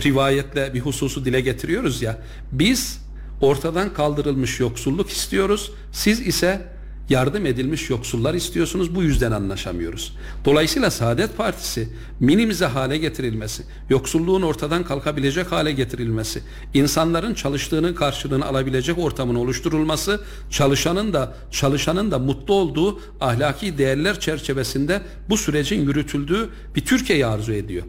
rivayetle 0.05 0.75
bir 0.75 0.81
hususu 0.81 1.25
dile 1.25 1.41
getiriyoruz 1.41 2.03
ya. 2.03 2.19
Biz 2.53 3.01
ortadan 3.41 3.95
kaldırılmış 3.95 4.61
yoksulluk 4.61 5.11
istiyoruz. 5.11 5.73
Siz 5.93 6.27
ise 6.27 6.75
yardım 7.09 7.47
edilmiş 7.47 7.91
yoksullar 7.91 8.35
istiyorsunuz. 8.35 8.95
Bu 8.95 9.03
yüzden 9.03 9.33
anlaşamıyoruz. 9.33 10.17
Dolayısıyla 10.45 10.91
Saadet 10.91 11.37
Partisi 11.37 11.89
minimize 12.21 12.67
hale 12.67 12.99
getirilmesi, 12.99 13.63
yoksulluğun 13.91 14.43
ortadan 14.43 14.85
kalkabilecek 14.85 15.53
hale 15.53 15.73
getirilmesi, 15.73 16.43
insanların 16.75 17.35
çalıştığının 17.35 17.95
karşılığını 17.95 18.47
alabilecek 18.47 18.99
ortamın 18.99 19.35
oluşturulması, 19.35 20.21
çalışanın 20.51 21.13
da 21.13 21.35
çalışanın 21.51 22.11
da 22.11 22.19
mutlu 22.19 22.55
olduğu 22.55 23.01
ahlaki 23.21 23.79
değerler 23.79 24.21
çerçevesinde 24.21 25.03
bu 25.29 25.37
sürecin 25.37 25.87
yürütüldüğü 25.87 26.49
bir 26.75 26.85
Türkiye'yi 26.85 27.27
arzu 27.27 27.53
ediyor. 27.53 27.85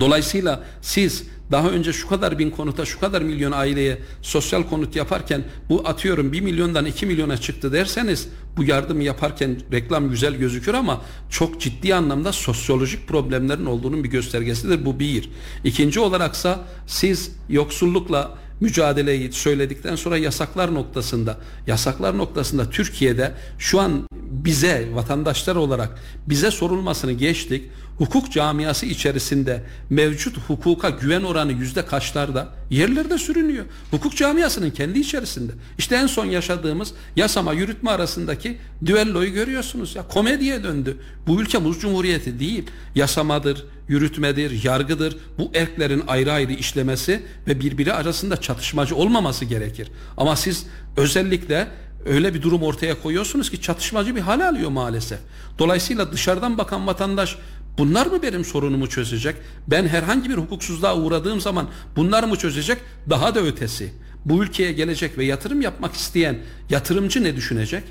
Dolayısıyla 0.00 0.64
siz 0.82 1.24
daha 1.50 1.70
önce 1.70 1.92
şu 1.92 2.08
kadar 2.08 2.38
bin 2.38 2.50
konuta 2.50 2.84
şu 2.84 3.00
kadar 3.00 3.22
milyon 3.22 3.52
aileye 3.52 3.98
sosyal 4.22 4.62
konut 4.62 4.96
yaparken 4.96 5.44
bu 5.68 5.88
atıyorum 5.88 6.32
1 6.32 6.40
milyondan 6.40 6.84
2 6.84 7.06
milyona 7.06 7.36
çıktı 7.36 7.72
derseniz 7.72 8.28
bu 8.56 8.64
yardımı 8.64 9.02
yaparken 9.02 9.60
reklam 9.72 10.10
güzel 10.10 10.34
gözükür 10.34 10.74
ama 10.74 11.02
çok 11.30 11.60
ciddi 11.60 11.94
anlamda 11.94 12.32
sosyolojik 12.32 13.08
problemlerin 13.08 13.66
olduğunun 13.66 14.04
bir 14.04 14.10
göstergesidir. 14.10 14.84
Bu 14.84 14.98
bir. 15.00 15.30
İkinci 15.64 16.00
olaraksa 16.00 16.64
siz 16.86 17.32
yoksullukla 17.48 18.38
mücadeleyi 18.60 19.32
söyledikten 19.32 19.96
sonra 19.96 20.16
yasaklar 20.16 20.74
noktasında 20.74 21.38
yasaklar 21.66 22.18
noktasında 22.18 22.70
Türkiye'de 22.70 23.32
şu 23.58 23.80
an 23.80 24.08
bize 24.30 24.88
vatandaşlar 24.92 25.56
olarak 25.56 26.00
bize 26.28 26.50
sorulmasını 26.50 27.12
geçtik. 27.12 27.70
Hukuk 27.98 28.32
camiası 28.32 28.86
içerisinde 28.86 29.62
mevcut 29.90 30.38
hukuka 30.48 30.90
güven 30.90 31.22
oranı 31.22 31.52
yüzde 31.52 31.86
kaçlarda 31.86 32.48
yerlerde 32.70 33.18
sürünüyor. 33.18 33.64
Hukuk 33.90 34.16
camiasının 34.16 34.70
kendi 34.70 34.98
içerisinde. 34.98 35.52
İşte 35.78 35.96
en 35.96 36.06
son 36.06 36.26
yaşadığımız 36.26 36.92
yasama 37.16 37.52
yürütme 37.52 37.90
arasındaki 37.90 38.58
düelloyu 38.86 39.32
görüyorsunuz 39.32 39.96
ya 39.96 40.08
komediye 40.08 40.62
döndü. 40.62 40.96
Bu 41.26 41.40
ülke 41.40 41.58
muz 41.58 41.80
cumhuriyeti 41.80 42.40
değil. 42.40 42.64
Yasamadır, 42.94 43.64
yürütmedir, 43.88 44.64
yargıdır. 44.64 45.16
Bu 45.38 45.50
erklerin 45.54 46.02
ayrı 46.08 46.32
ayrı 46.32 46.52
işlemesi 46.52 47.22
ve 47.46 47.60
birbiri 47.60 47.92
arasında 47.92 48.40
çatışmacı 48.40 48.96
olmaması 48.96 49.44
gerekir. 49.44 49.88
Ama 50.16 50.36
siz 50.36 50.66
özellikle 50.96 51.68
öyle 52.06 52.34
bir 52.34 52.42
durum 52.42 52.62
ortaya 52.62 53.02
koyuyorsunuz 53.02 53.50
ki 53.50 53.60
çatışmacı 53.60 54.16
bir 54.16 54.20
hale 54.20 54.44
alıyor 54.44 54.70
maalesef. 54.70 55.18
Dolayısıyla 55.58 56.12
dışarıdan 56.12 56.58
bakan 56.58 56.86
vatandaş 56.86 57.38
bunlar 57.78 58.06
mı 58.06 58.22
benim 58.22 58.44
sorunumu 58.44 58.88
çözecek? 58.88 59.36
Ben 59.66 59.88
herhangi 59.88 60.30
bir 60.30 60.34
hukuksuzluğa 60.34 60.96
uğradığım 60.96 61.40
zaman 61.40 61.68
bunlar 61.96 62.24
mı 62.24 62.36
çözecek? 62.36 62.78
Daha 63.10 63.34
da 63.34 63.40
ötesi. 63.40 63.92
Bu 64.24 64.44
ülkeye 64.44 64.72
gelecek 64.72 65.18
ve 65.18 65.24
yatırım 65.24 65.60
yapmak 65.60 65.94
isteyen 65.94 66.38
yatırımcı 66.70 67.24
ne 67.24 67.36
düşünecek? 67.36 67.84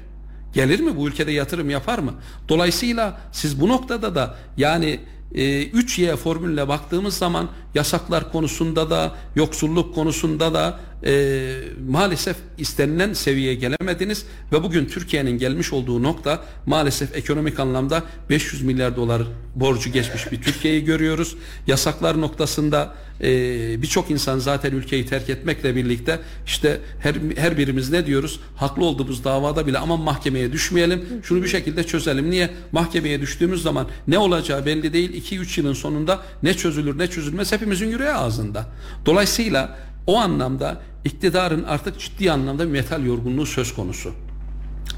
Gelir 0.53 0.79
mi 0.79 0.97
bu 0.97 1.07
ülkede 1.07 1.31
yatırım 1.31 1.69
yapar 1.69 1.99
mı? 1.99 2.13
Dolayısıyla 2.49 3.21
siz 3.31 3.61
bu 3.61 3.69
noktada 3.69 4.15
da 4.15 4.37
yani 4.57 4.99
3Y 5.33 6.13
e, 6.13 6.15
formülüne 6.15 6.67
baktığımız 6.67 7.17
zaman 7.17 7.49
yasaklar 7.75 8.31
konusunda 8.31 8.89
da 8.89 9.15
yoksulluk 9.35 9.95
konusunda 9.95 10.53
da 10.53 10.79
e, 11.05 11.53
maalesef 11.89 12.35
istenilen 12.57 13.13
seviyeye 13.13 13.55
gelemediniz 13.55 14.25
ve 14.51 14.63
bugün 14.63 14.85
Türkiye'nin 14.85 15.37
gelmiş 15.37 15.73
olduğu 15.73 16.03
nokta 16.03 16.45
maalesef 16.65 17.15
ekonomik 17.15 17.59
anlamda 17.59 18.03
500 18.29 18.61
milyar 18.61 18.95
dolar 18.95 19.21
borcu 19.55 19.91
geçmiş 19.91 20.31
bir 20.31 20.41
Türkiye'yi 20.41 20.85
görüyoruz. 20.85 21.35
Yasaklar 21.67 22.21
noktasında 22.21 22.95
e, 23.21 23.81
birçok 23.81 24.11
insan 24.11 24.39
zaten 24.39 24.71
ülkeyi 24.71 25.05
terk 25.05 25.29
etmekle 25.29 25.75
birlikte 25.75 26.19
işte 26.45 26.79
her, 26.99 27.15
her 27.35 27.57
birimiz 27.57 27.89
ne 27.89 28.05
diyoruz? 28.05 28.39
Haklı 28.55 28.85
olduğumuz 28.85 29.23
davada 29.23 29.67
bile 29.67 29.77
aman 29.77 29.99
mahkemeye 29.99 30.51
düşmeyelim. 30.51 31.05
Şunu 31.23 31.43
bir 31.43 31.47
şekilde 31.47 31.83
çözelim. 31.83 32.29
Niye? 32.29 32.49
Mahkemeye 32.71 33.21
düştüğümüz 33.21 33.61
zaman 33.61 33.87
ne 34.07 34.17
olacağı 34.17 34.65
belli 34.65 34.93
değil. 34.93 35.23
2-3 35.23 35.59
yılın 35.59 35.73
sonunda 35.73 36.21
ne 36.43 36.53
çözülür 36.53 36.97
ne 36.97 37.07
çözülmez 37.07 37.51
hepimizin 37.51 37.89
yüreği 37.89 38.13
ağzında. 38.13 38.65
Dolayısıyla 39.05 39.77
o 40.07 40.17
anlamda 40.17 40.81
iktidarın 41.05 41.63
artık 41.63 41.99
ciddi 41.99 42.31
anlamda 42.31 42.65
metal 42.65 43.05
yorgunluğu 43.05 43.45
söz 43.45 43.73
konusu. 43.73 44.13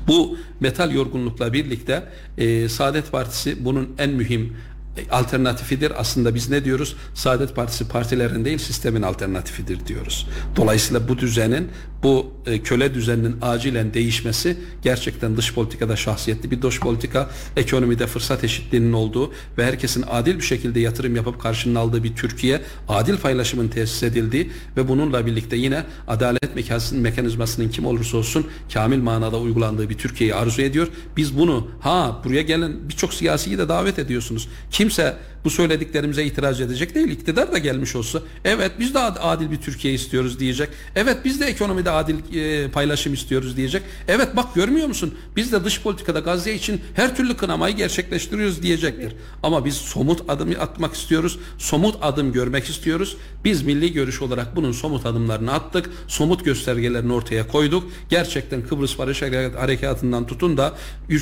Bu 0.07 0.37
metal 0.59 0.91
yorgunlukla 0.91 1.53
birlikte 1.53 2.03
e, 2.37 2.69
Saadet 2.69 3.11
Partisi 3.11 3.65
bunun 3.65 3.95
en 3.97 4.09
mühim 4.09 4.57
alternatifidir. 5.11 6.01
Aslında 6.01 6.35
biz 6.35 6.49
ne 6.49 6.65
diyoruz? 6.65 6.95
Saadet 7.13 7.55
Partisi 7.55 7.87
partilerin 7.87 8.45
değil 8.45 8.57
sistemin 8.57 9.01
alternatifidir 9.01 9.87
diyoruz. 9.87 10.27
Dolayısıyla 10.55 11.07
bu 11.07 11.17
düzenin 11.17 11.69
bu 12.03 12.33
e, 12.45 12.59
köle 12.59 12.93
düzeninin 12.93 13.35
acilen 13.41 13.93
değişmesi 13.93 14.57
gerçekten 14.81 15.37
dış 15.37 15.53
politikada 15.53 15.95
şahsiyetli 15.95 16.51
bir 16.51 16.61
dış 16.61 16.79
politika, 16.79 17.29
ekonomide 17.57 18.07
fırsat 18.07 18.43
eşitliğinin 18.43 18.93
olduğu 18.93 19.33
ve 19.57 19.65
herkesin 19.65 20.05
adil 20.09 20.37
bir 20.37 20.43
şekilde 20.43 20.79
yatırım 20.79 21.15
yapıp 21.15 21.41
karşılığını 21.41 21.79
aldığı 21.79 22.03
bir 22.03 22.15
Türkiye, 22.15 22.61
adil 22.87 23.17
paylaşımın 23.17 23.67
tesis 23.67 24.03
edildiği 24.03 24.51
ve 24.77 24.87
bununla 24.87 25.25
birlikte 25.25 25.55
yine 25.55 25.83
adalet 26.07 26.55
mekanizmasının, 26.55 27.01
mekanizmasının 27.01 27.69
kim 27.69 27.85
olursa 27.85 28.17
olsun 28.17 28.47
kamil 28.73 28.99
manada 28.99 29.39
uygulandığı 29.39 29.89
bir 29.89 29.97
Türkiye'yi 29.97 30.35
arzu 30.35 30.61
ediyor. 30.61 30.87
Biz 31.17 31.37
bunu 31.37 31.67
ha 31.79 32.21
buraya 32.25 32.41
gelen 32.41 32.89
birçok 32.89 33.13
siyasiyi 33.13 33.57
de 33.57 33.69
davet 33.69 33.99
ediyorsunuz. 33.99 34.47
Kimse 34.85 35.15
bu 35.45 35.49
söylediklerimize 35.49 36.25
itiraz 36.25 36.61
edecek 36.61 36.95
değil. 36.95 37.07
İktidar 37.07 37.51
da 37.51 37.57
gelmiş 37.57 37.95
olsa 37.95 38.19
evet 38.45 38.71
biz 38.79 38.93
de 38.93 38.99
adil 38.99 39.51
bir 39.51 39.57
Türkiye 39.57 39.93
istiyoruz 39.93 40.39
diyecek. 40.39 40.69
Evet 40.95 41.17
biz 41.25 41.41
de 41.41 41.45
ekonomide 41.45 41.91
adil 41.91 42.15
e, 42.35 42.71
paylaşım 42.71 43.13
istiyoruz 43.13 43.57
diyecek. 43.57 43.83
Evet 44.07 44.35
bak 44.35 44.55
görmüyor 44.55 44.87
musun? 44.87 45.13
Biz 45.35 45.51
de 45.51 45.63
dış 45.63 45.81
politikada 45.81 46.19
Gazze 46.19 46.53
için 46.53 46.81
her 46.95 47.15
türlü 47.15 47.37
kınamayı 47.37 47.75
gerçekleştiriyoruz 47.75 48.61
diyecektir. 48.61 49.13
Ama 49.43 49.65
biz 49.65 49.75
somut 49.75 50.29
adım 50.29 50.49
atmak 50.59 50.95
istiyoruz. 50.95 51.39
Somut 51.57 51.95
adım 52.01 52.33
görmek 52.33 52.69
istiyoruz. 52.69 53.17
Biz 53.43 53.61
milli 53.61 53.93
görüş 53.93 54.21
olarak 54.21 54.55
bunun 54.55 54.71
somut 54.71 55.05
adımlarını 55.05 55.53
attık. 55.53 55.89
Somut 56.07 56.45
göstergelerini 56.45 57.13
ortaya 57.13 57.47
koyduk. 57.47 57.91
Gerçekten 58.09 58.61
Kıbrıs 58.61 58.99
Barış 58.99 59.21
Harekatı'ndan 59.57 60.27
tutun 60.27 60.57
da 60.57 60.73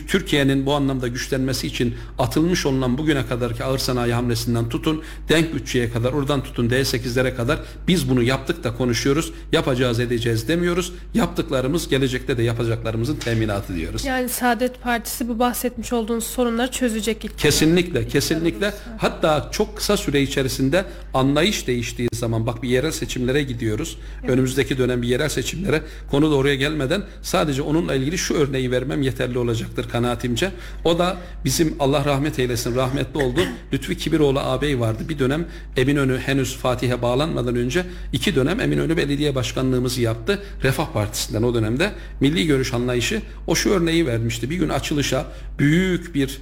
Türkiye'nin 0.08 0.66
bu 0.66 0.74
anlamda 0.74 1.08
güçlenmesi 1.08 1.68
için 1.68 1.96
atılmış 2.20 2.66
olunan 2.66 2.98
bugüne 2.98 3.28
kadarki 3.54 3.64
ağır 3.64 3.78
sanayi 3.78 4.14
hamlesinden 4.14 4.70
tutun 4.70 5.04
denk 5.30 5.54
bütçeye 5.54 5.92
kadar 5.92 6.14
oradan 6.14 6.44
tutun 6.44 6.70
D8'lere 6.70 7.36
kadar 7.36 7.60
biz 7.88 8.10
bunu 8.10 8.24
yaptık 8.24 8.64
da 8.64 8.76
konuşuyoruz. 8.76 9.34
Yapacağız 9.52 10.00
edeceğiz 10.00 10.48
demiyoruz. 10.48 10.94
Yaptıklarımız 11.14 11.90
gelecekte 11.90 12.38
de 12.38 12.44
yapacaklarımızın 12.44 13.16
teminatı 13.16 13.76
diyoruz. 13.76 14.06
Yani 14.06 14.30
Saadet 14.30 14.82
Partisi 14.82 15.28
bu 15.28 15.40
bahsetmiş 15.40 15.94
olduğunuz 15.94 16.24
sorunları 16.24 16.72
çözecek 16.72 17.26
ilk 17.26 17.38
Kesinlikle, 17.38 18.08
kesinlikle. 18.08 18.74
Hatta 18.98 19.50
çok 19.52 19.78
kısa 19.78 19.98
süre 19.98 20.22
içerisinde 20.22 20.86
anlayış 21.14 21.68
değiştiği 21.68 22.10
zaman 22.14 22.48
bak 22.48 22.64
bir 22.64 22.70
yerel 22.70 22.92
seçimlere 22.92 23.44
gidiyoruz. 23.44 23.98
Evet. 24.22 24.30
Önümüzdeki 24.30 24.78
dönem 24.78 25.02
bir 25.02 25.08
yerel 25.08 25.30
seçimlere 25.30 25.82
konu 26.12 26.32
da 26.32 26.36
oraya 26.36 26.56
gelmeden 26.56 27.04
sadece 27.22 27.62
onunla 27.62 27.96
ilgili 27.96 28.18
şu 28.18 28.34
örneği 28.34 28.72
vermem 28.72 29.02
yeterli 29.02 29.38
olacaktır 29.38 29.90
kanaatimce. 29.90 30.52
O 30.84 31.00
da 31.00 31.18
bizim 31.46 31.76
Allah 31.80 32.06
rahmet 32.06 32.40
eylesin 32.40 32.76
rahmetli 32.76 33.20
oldu. 33.24 33.40
Lütfi 33.74 33.98
Kibiroğlu 33.98 34.40
ağabey 34.40 34.80
vardı. 34.80 35.04
Bir 35.10 35.20
dönem 35.20 35.46
Eminönü 35.78 36.18
henüz 36.18 36.56
Fatih'e 36.56 37.02
bağlanmadan 37.02 37.56
önce 37.56 37.86
iki 38.14 38.36
dönem 38.36 38.60
Eminönü 38.60 38.98
Belediye 38.98 39.36
Başkanlığımızı 39.36 40.02
yaptı. 40.02 40.44
Refah 40.64 40.94
Partisi'nden 40.94 41.44
o 41.44 41.54
dönemde 41.54 41.92
milli 42.20 42.48
görüş 42.48 42.74
anlayışı 42.74 43.22
o 43.48 43.56
şu 43.56 43.70
örneği 43.70 44.08
vermişti. 44.08 44.50
Bir 44.50 44.56
gün 44.56 44.70
açılışa 44.70 45.26
büyük 45.60 46.16
bir 46.16 46.42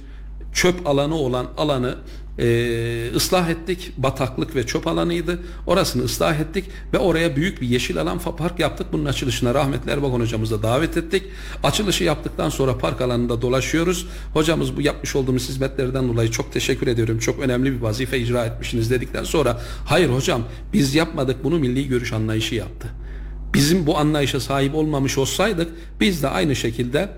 çöp 0.54 0.86
alanı 0.86 1.14
olan 1.14 1.46
alanı 1.56 1.96
e, 2.38 3.10
ıslah 3.16 3.50
ettik. 3.50 3.92
Bataklık 3.96 4.56
ve 4.56 4.66
çöp 4.66 4.86
alanıydı. 4.86 5.38
Orasını 5.66 6.04
ıslah 6.04 6.40
ettik 6.40 6.64
ve 6.92 6.98
oraya 6.98 7.36
büyük 7.36 7.60
bir 7.60 7.68
yeşil 7.68 8.00
alan 8.00 8.18
park 8.18 8.60
yaptık. 8.60 8.86
Bunun 8.92 9.04
açılışına 9.04 9.54
rahmetli 9.54 9.90
Erbakan 9.90 10.20
hocamızı 10.20 10.62
davet 10.62 10.96
ettik. 10.96 11.22
Açılışı 11.62 12.04
yaptıktan 12.04 12.48
sonra 12.48 12.78
park 12.78 13.00
alanında 13.00 13.42
dolaşıyoruz. 13.42 14.06
Hocamız 14.34 14.76
bu 14.76 14.80
yapmış 14.80 15.16
olduğumuz 15.16 15.48
hizmetlerden 15.48 16.08
dolayı 16.08 16.30
çok 16.30 16.52
teşekkür 16.52 16.86
ediyorum. 16.86 17.18
Çok 17.18 17.38
önemli 17.38 17.72
bir 17.72 17.80
vazife 17.80 18.18
icra 18.18 18.44
etmişsiniz 18.44 18.90
dedikten 18.90 19.24
sonra 19.24 19.60
hayır 19.84 20.08
hocam 20.10 20.42
biz 20.72 20.94
yapmadık 20.94 21.44
bunu 21.44 21.58
milli 21.58 21.88
görüş 21.88 22.12
anlayışı 22.12 22.54
yaptı. 22.54 22.88
Bizim 23.54 23.86
bu 23.86 23.98
anlayışa 23.98 24.40
sahip 24.40 24.74
olmamış 24.74 25.18
olsaydık 25.18 25.68
biz 26.00 26.22
de 26.22 26.28
aynı 26.28 26.56
şekilde 26.56 27.08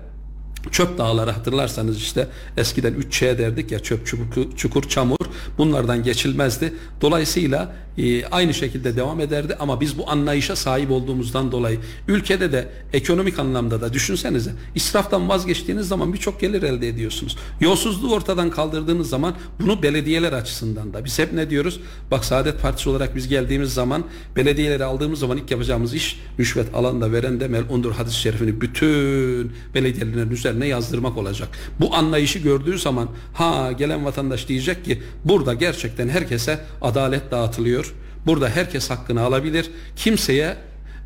Çöp 0.71 0.97
dağları 0.97 1.31
hatırlarsanız 1.31 1.97
işte 1.97 2.27
eskiden 2.57 2.93
3Ç 2.93 3.37
derdik 3.37 3.71
ya 3.71 3.79
çöp, 3.79 4.07
çukur, 4.07 4.55
çukur, 4.55 4.89
çamur 4.89 5.17
bunlardan 5.57 6.03
geçilmezdi. 6.03 6.73
Dolayısıyla 7.01 7.75
e, 7.97 8.25
aynı 8.25 8.53
şekilde 8.53 8.95
devam 8.95 9.19
ederdi 9.19 9.55
ama 9.59 9.81
biz 9.81 9.97
bu 9.97 10.09
anlayışa 10.09 10.55
sahip 10.55 10.91
olduğumuzdan 10.91 11.51
dolayı 11.51 11.79
ülkede 12.07 12.51
de 12.51 12.69
ekonomik 12.93 13.39
anlamda 13.39 13.81
da 13.81 13.93
düşünsenize 13.93 14.51
israftan 14.75 15.29
vazgeçtiğiniz 15.29 15.87
zaman 15.87 16.13
birçok 16.13 16.39
gelir 16.39 16.63
elde 16.63 16.87
ediyorsunuz. 16.87 17.37
Yolsuzluğu 17.59 18.13
ortadan 18.13 18.49
kaldırdığınız 18.49 19.09
zaman 19.09 19.35
bunu 19.59 19.83
belediyeler 19.83 20.33
açısından 20.33 20.93
da 20.93 21.05
biz 21.05 21.19
hep 21.19 21.33
ne 21.33 21.49
diyoruz? 21.49 21.79
Bak 22.11 22.25
Saadet 22.25 22.61
Partisi 22.61 22.89
olarak 22.89 23.15
biz 23.15 23.27
geldiğimiz 23.27 23.73
zaman 23.73 24.03
belediyeleri 24.35 24.83
aldığımız 24.83 25.19
zaman 25.19 25.37
ilk 25.37 25.51
yapacağımız 25.51 25.93
iş 25.93 26.19
rüşvet 26.39 26.75
alan 26.75 27.01
da 27.01 27.11
veren 27.11 27.39
de 27.39 27.47
melundur 27.47 27.91
hadis-i 27.91 28.19
şerifini 28.19 28.61
bütün 28.61 29.51
belediyelerin 29.73 30.31
üzerine 30.31 30.67
yazdırmak 30.67 31.17
olacak. 31.17 31.49
Bu 31.79 31.95
anlayışı 31.95 32.39
gördüğü 32.39 32.79
zaman 32.79 33.09
ha 33.33 33.71
gelen 33.71 34.05
vatandaş 34.05 34.47
diyecek 34.47 34.85
ki 34.85 35.01
burada 35.25 35.53
gerçekten 35.53 36.09
herkese 36.09 36.59
adalet 36.81 37.31
dağıtılıyor 37.31 37.84
Burada 38.25 38.49
herkes 38.49 38.89
hakkını 38.89 39.21
alabilir. 39.21 39.71
Kimseye 39.95 40.55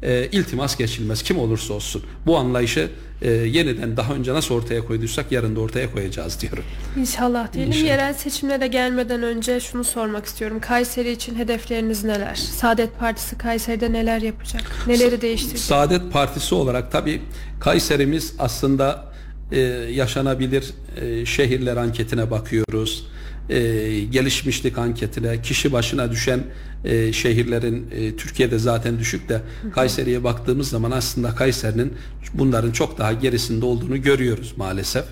e, 0.03 0.27
iltimas 0.31 0.77
geçilmez. 0.77 1.23
Kim 1.23 1.39
olursa 1.39 1.73
olsun. 1.73 2.03
Bu 2.25 2.37
anlayışı 2.37 2.89
e, 3.21 3.31
yeniden 3.31 3.97
daha 3.97 4.13
önce 4.13 4.33
nasıl 4.33 4.55
ortaya 4.55 4.85
koyduysak 4.85 5.31
yarın 5.31 5.55
da 5.55 5.59
ortaya 5.59 5.91
koyacağız 5.91 6.41
diyorum. 6.41 6.63
İnşallah 6.97 7.53
diyelim. 7.53 7.71
İnşallah. 7.71 7.87
Yerel 7.87 8.13
seçimlere 8.13 8.67
gelmeden 8.67 9.23
önce 9.23 9.59
şunu 9.59 9.83
sormak 9.83 10.25
istiyorum. 10.25 10.59
Kayseri 10.59 11.11
için 11.11 11.35
hedefleriniz 11.35 12.03
neler? 12.03 12.35
Saadet 12.35 12.99
Partisi 12.99 13.37
Kayseri'de 13.37 13.93
neler 13.93 14.21
yapacak? 14.21 14.63
Neleri 14.87 15.21
değiştirecek? 15.21 15.59
Saadet 15.59 16.13
Partisi 16.13 16.55
olarak 16.55 16.91
tabii 16.91 17.21
Kayserimiz 17.59 18.33
aslında 18.39 19.05
e, 19.51 19.59
yaşanabilir 19.91 20.73
e, 21.01 21.25
şehirler 21.25 21.77
anketine 21.77 22.31
bakıyoruz 22.31 23.07
e, 23.49 23.99
gelişmişlik 23.99 24.77
anketine 24.77 25.41
kişi 25.41 25.73
başına 25.73 26.11
düşen 26.11 26.43
e, 26.85 27.13
şehirlerin 27.13 27.87
e, 27.91 28.15
Türkiye'de 28.15 28.59
zaten 28.59 28.99
düşük 28.99 29.29
de 29.29 29.41
Kayseri'ye 29.73 30.23
baktığımız 30.23 30.69
zaman 30.69 30.91
aslında 30.91 31.35
Kayseri'nin 31.35 31.93
bunların 32.33 32.71
çok 32.71 32.97
daha 32.97 33.13
gerisinde 33.13 33.65
olduğunu 33.65 34.01
görüyoruz 34.01 34.53
maalesef. 34.57 35.05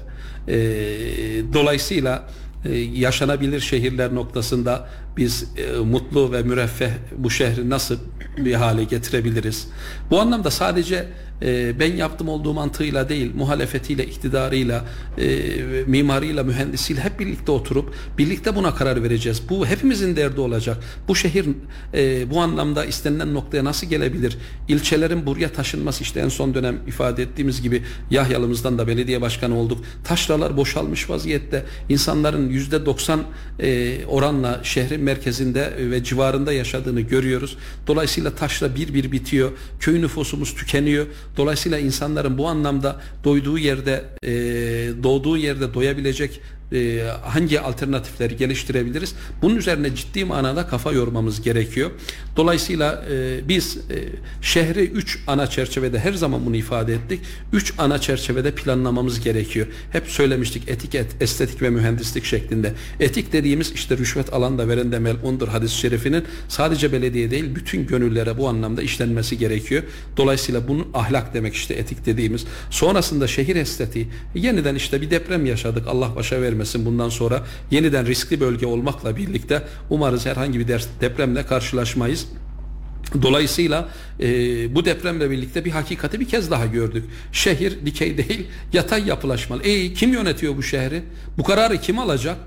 E, 0.47 0.58
dolayısıyla 1.54 2.30
yaşanabilir 2.93 3.60
şehirler 3.60 4.15
noktasında 4.15 4.89
biz 5.17 5.47
e, 5.58 5.80
mutlu 5.80 6.32
ve 6.32 6.43
müreffeh 6.43 6.91
bu 7.17 7.30
şehri 7.30 7.69
nasıl 7.69 7.97
bir 8.38 8.53
hale 8.53 8.84
getirebiliriz? 8.84 9.67
Bu 10.10 10.19
anlamda 10.19 10.51
sadece 10.51 11.08
e, 11.41 11.80
ben 11.80 11.95
yaptım 11.95 12.30
olduğu 12.30 12.53
mantığıyla 12.53 13.10
değil, 13.10 13.32
muhalefetiyle, 13.36 14.06
iktidarıyla, 14.06 14.86
e, 15.17 15.27
mimarıyla, 15.88 16.43
mühendisiyle 16.43 17.01
hep 17.01 17.19
birlikte 17.19 17.51
oturup 17.51 17.93
birlikte 18.17 18.56
buna 18.56 18.75
karar 18.75 19.03
vereceğiz. 19.03 19.41
Bu 19.49 19.65
hepimizin 19.65 20.15
derdi 20.15 20.41
olacak. 20.41 20.77
Bu 21.08 21.15
şehir 21.15 21.45
e, 21.93 22.32
bu 22.32 22.41
anlamda 22.41 22.86
istenilen 22.86 23.34
noktaya 23.34 23.65
nasıl 23.65 23.88
gelebilir? 23.88 24.38
İlçelerin 24.67 25.25
buraya 25.25 25.49
taşınması 25.53 26.03
işte 26.03 26.19
en 26.19 26.30
son 26.30 26.53
dönem 26.53 26.80
ifade 26.88 27.23
ettiğimiz 27.23 27.62
gibi 27.62 27.84
Yahyalımızdan 28.12 28.77
da 28.77 28.88
belediye 28.88 29.21
başkanı 29.21 29.60
olduk. 29.60 29.84
Taşralar 30.03 30.58
boşalmış 30.58 31.10
vaziyette. 31.10 31.65
İnsanların 31.89 32.49
yüzde 32.49 32.86
doksan 32.86 33.23
e, 33.60 33.97
oranla 34.06 34.60
şehrin 34.63 35.01
merkezinde 35.08 35.74
ve 35.91 36.04
civarında 36.04 36.54
yaşadığını 36.54 37.02
görüyoruz. 37.02 37.58
Dolayısıyla 37.88 38.32
taşra 38.36 38.76
bir 38.76 38.93
bir 38.93 39.12
bitiyor. 39.12 39.52
Köy 39.80 40.02
nüfusumuz 40.02 40.56
tükeniyor. 40.56 41.06
Dolayısıyla 41.38 41.80
insanların 41.80 42.38
bu 42.38 42.48
anlamda 42.48 43.02
doyduğu 43.24 43.58
yerde, 43.58 44.04
e, 44.24 44.30
doğduğu 45.04 45.38
yerde 45.38 45.74
doyabilecek 45.74 46.41
e, 46.71 47.03
hangi 47.21 47.62
alternatifleri 47.62 48.38
geliştirebiliriz? 48.38 49.15
Bunun 49.41 49.56
üzerine 49.56 49.95
ciddi 49.95 50.25
manada 50.25 50.67
kafa 50.67 50.91
yormamız 50.91 51.41
gerekiyor. 51.41 51.91
Dolayısıyla 52.36 53.06
e, 53.12 53.47
biz 53.47 53.77
e, 53.77 53.95
şehri 54.41 54.84
üç 54.84 55.19
ana 55.27 55.47
çerçevede 55.47 55.99
her 55.99 56.13
zaman 56.13 56.45
bunu 56.45 56.56
ifade 56.56 56.93
ettik. 56.93 57.19
Üç 57.53 57.73
ana 57.77 58.01
çerçevede 58.01 58.51
planlamamız 58.51 59.19
gerekiyor. 59.19 59.67
Hep 59.91 60.08
söylemiştik 60.08 60.69
etiket, 60.69 61.21
estetik 61.21 61.62
ve 61.62 61.69
mühendislik 61.69 62.25
şeklinde. 62.25 62.73
Etik 62.99 63.34
dediğimiz 63.34 63.71
işte 63.71 63.97
rüşvet 63.97 64.34
alanda 64.34 64.67
veren 64.67 64.91
de 64.91 64.99
melundur 64.99 65.47
hadis-i 65.47 65.77
şerifinin 65.77 66.23
sadece 66.47 66.91
belediye 66.91 67.32
değil 67.32 67.56
bütün 67.56 67.88
gönüllere 67.88 68.38
bu 68.38 68.47
anlamda 68.47 68.82
işlenmesi 68.82 69.38
gerekiyor. 69.38 69.84
Dolayısıyla 70.17 70.67
bunun 70.67 70.88
ahlak 70.93 71.34
demek 71.34 71.53
işte 71.53 71.73
etik 71.73 72.06
dediğimiz. 72.06 72.45
Sonrasında 72.69 73.27
şehir 73.27 73.56
estetiği. 73.56 74.08
Yeniden 74.36 74.75
işte 74.75 75.01
bir 75.01 75.10
deprem 75.10 75.45
yaşadık. 75.45 75.88
Allah 75.88 76.15
başa 76.15 76.41
vermesin 76.41 76.57
vermesin 76.58 76.86
bundan 76.86 77.10
sonra 77.10 77.43
yeniden 77.72 78.06
riskli 78.06 78.39
bölge 78.39 78.65
olmakla 78.65 79.17
birlikte 79.17 79.63
umarız 79.89 80.26
herhangi 80.26 80.60
bir 80.60 80.67
depremle 81.02 81.46
karşılaşmayız. 81.46 82.28
Dolayısıyla 83.22 83.89
e, 84.20 84.26
bu 84.76 84.86
depremle 84.86 85.30
birlikte 85.32 85.65
bir 85.65 85.72
hakikati 85.72 86.20
bir 86.20 86.28
kez 86.28 86.52
daha 86.52 86.65
gördük. 86.65 87.06
Şehir 87.32 87.86
dikey 87.86 88.17
değil 88.17 88.48
yatay 88.74 89.08
yapılaşmalı. 89.08 89.63
E 89.63 89.93
kim 89.93 90.13
yönetiyor 90.13 90.58
bu 90.58 90.63
şehri? 90.63 91.04
Bu 91.38 91.43
kararı 91.43 91.82
kim 91.82 92.00
alacak? 92.00 92.38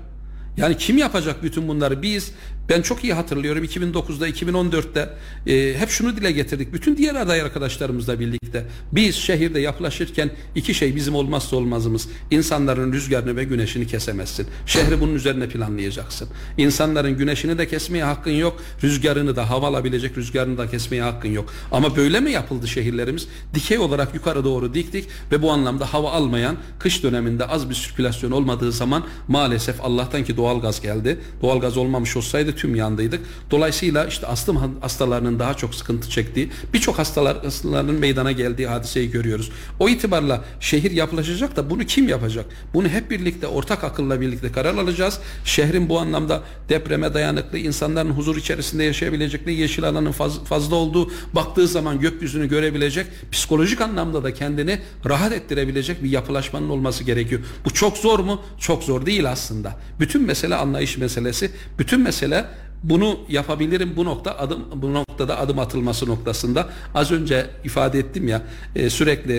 Yani 0.57 0.77
kim 0.77 0.97
yapacak 0.97 1.43
bütün 1.43 1.67
bunları? 1.67 2.01
Biz 2.01 2.31
ben 2.71 2.81
çok 2.81 3.03
iyi 3.03 3.13
hatırlıyorum 3.13 3.63
2009'da 3.63 4.29
2014'te 4.29 5.09
e, 5.47 5.79
hep 5.79 5.89
şunu 5.89 6.15
dile 6.15 6.31
getirdik. 6.31 6.73
Bütün 6.73 6.97
diğer 6.97 7.15
aday 7.15 7.41
arkadaşlarımızla 7.41 8.19
birlikte 8.19 8.65
biz 8.91 9.15
şehirde 9.15 9.59
yapılaşırken 9.59 10.31
iki 10.55 10.73
şey 10.73 10.95
bizim 10.95 11.15
olmazsa 11.15 11.55
olmazımız. 11.55 12.07
İnsanların 12.31 12.93
rüzgarını 12.93 13.35
ve 13.35 13.43
güneşini 13.43 13.87
kesemezsin. 13.87 14.47
Şehri 14.65 15.01
bunun 15.01 15.15
üzerine 15.15 15.49
planlayacaksın. 15.49 16.29
İnsanların 16.57 17.17
güneşini 17.17 17.57
de 17.57 17.67
kesmeye 17.67 18.03
hakkın 18.03 18.31
yok. 18.31 18.61
Rüzgarını 18.83 19.35
da 19.35 19.49
hava 19.49 19.67
alabilecek 19.67 20.17
rüzgarını 20.17 20.57
da 20.57 20.69
kesmeye 20.69 21.03
hakkın 21.03 21.29
yok. 21.29 21.53
Ama 21.71 21.95
böyle 21.95 22.19
mi 22.19 22.31
yapıldı 22.31 22.67
şehirlerimiz? 22.67 23.27
Dikey 23.53 23.79
olarak 23.79 24.15
yukarı 24.15 24.43
doğru 24.43 24.73
diktik 24.73 25.07
ve 25.31 25.41
bu 25.41 25.51
anlamda 25.51 25.93
hava 25.93 26.11
almayan 26.11 26.57
kış 26.79 27.03
döneminde 27.03 27.45
az 27.45 27.69
bir 27.69 27.75
sirkülasyon 27.75 28.31
olmadığı 28.31 28.71
zaman 28.71 29.03
maalesef 29.27 29.81
Allah'tan 29.81 30.23
ki 30.23 30.37
doğalgaz 30.37 30.81
geldi. 30.81 31.19
Doğalgaz 31.41 31.77
olmamış 31.77 32.17
olsaydı 32.17 32.55
tüm 32.61 32.75
yandıydık. 32.75 33.21
Dolayısıyla 33.51 34.05
işte 34.05 34.27
astım 34.27 34.77
hastalarının 34.81 35.39
daha 35.39 35.53
çok 35.53 35.75
sıkıntı 35.75 36.09
çektiği, 36.09 36.51
birçok 36.73 36.99
hastalar 36.99 37.43
hastaların 37.43 37.95
meydana 37.95 38.31
geldiği 38.31 38.67
hadiseyi 38.67 39.11
görüyoruz. 39.11 39.51
O 39.79 39.89
itibarla 39.89 40.43
şehir 40.59 40.91
yapılaşacak 40.91 41.55
da 41.55 41.69
bunu 41.69 41.83
kim 41.85 42.07
yapacak? 42.07 42.45
Bunu 42.73 42.87
hep 42.87 43.11
birlikte 43.11 43.47
ortak 43.47 43.83
akılla 43.83 44.21
birlikte 44.21 44.51
karar 44.51 44.75
alacağız. 44.75 45.19
Şehrin 45.45 45.89
bu 45.89 45.99
anlamda 45.99 46.43
depreme 46.69 47.13
dayanıklı, 47.13 47.57
insanların 47.57 48.11
huzur 48.11 48.37
içerisinde 48.37 48.83
yaşayabilecekleri 48.83 49.55
yeşil 49.55 49.83
alanın 49.83 50.11
faz, 50.11 50.43
fazla 50.43 50.75
olduğu, 50.75 51.11
baktığı 51.33 51.67
zaman 51.67 51.99
gökyüzünü 51.99 52.49
görebilecek, 52.49 53.07
psikolojik 53.31 53.81
anlamda 53.81 54.23
da 54.23 54.33
kendini 54.33 54.79
rahat 55.09 55.33
ettirebilecek 55.33 56.03
bir 56.03 56.09
yapılaşmanın 56.09 56.69
olması 56.69 57.03
gerekiyor. 57.03 57.41
Bu 57.65 57.73
çok 57.73 57.97
zor 57.97 58.19
mu? 58.19 58.41
Çok 58.59 58.83
zor 58.83 59.05
değil 59.05 59.31
aslında. 59.31 59.75
Bütün 59.99 60.21
mesele 60.21 60.55
anlayış 60.55 60.97
meselesi. 60.97 61.51
Bütün 61.79 62.01
mesele 62.01 62.45
bunu 62.83 63.19
yapabilirim 63.29 63.93
bu 63.95 64.05
nokta 64.05 64.37
adım 64.37 64.65
bu 64.75 64.93
noktada 64.93 65.39
adım 65.39 65.59
atılması 65.59 66.07
noktasında 66.07 66.69
az 66.95 67.11
önce 67.11 67.49
ifade 67.63 67.99
ettim 67.99 68.27
ya 68.27 68.41
e, 68.75 68.89
sürekli 68.89 69.35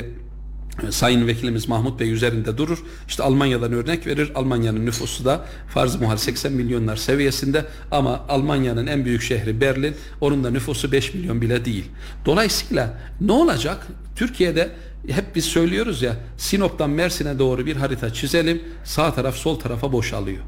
e, 0.88 0.92
Sayın 0.92 1.26
Vekilimiz 1.26 1.68
Mahmut 1.68 2.00
Bey 2.00 2.12
üzerinde 2.12 2.58
durur. 2.58 2.78
İşte 3.08 3.22
Almanya'dan 3.22 3.72
örnek 3.72 4.06
verir. 4.06 4.32
Almanya'nın 4.34 4.86
nüfusu 4.86 5.24
da 5.24 5.46
farz 5.68 6.00
muhal 6.00 6.16
80 6.16 6.52
milyonlar 6.52 6.96
seviyesinde 6.96 7.66
ama 7.90 8.24
Almanya'nın 8.28 8.86
en 8.86 9.04
büyük 9.04 9.22
şehri 9.22 9.60
Berlin. 9.60 9.94
Onun 10.20 10.44
da 10.44 10.50
nüfusu 10.50 10.92
5 10.92 11.14
milyon 11.14 11.40
bile 11.40 11.64
değil. 11.64 11.84
Dolayısıyla 12.26 12.98
ne 13.20 13.32
olacak? 13.32 13.86
Türkiye'de 14.16 14.70
hep 15.08 15.34
biz 15.34 15.44
söylüyoruz 15.44 16.02
ya 16.02 16.16
Sinop'tan 16.36 16.90
Mersin'e 16.90 17.38
doğru 17.38 17.66
bir 17.66 17.76
harita 17.76 18.12
çizelim. 18.12 18.62
Sağ 18.84 19.14
taraf 19.14 19.34
sol 19.34 19.58
tarafa 19.58 19.92
boşalıyor. 19.92 20.42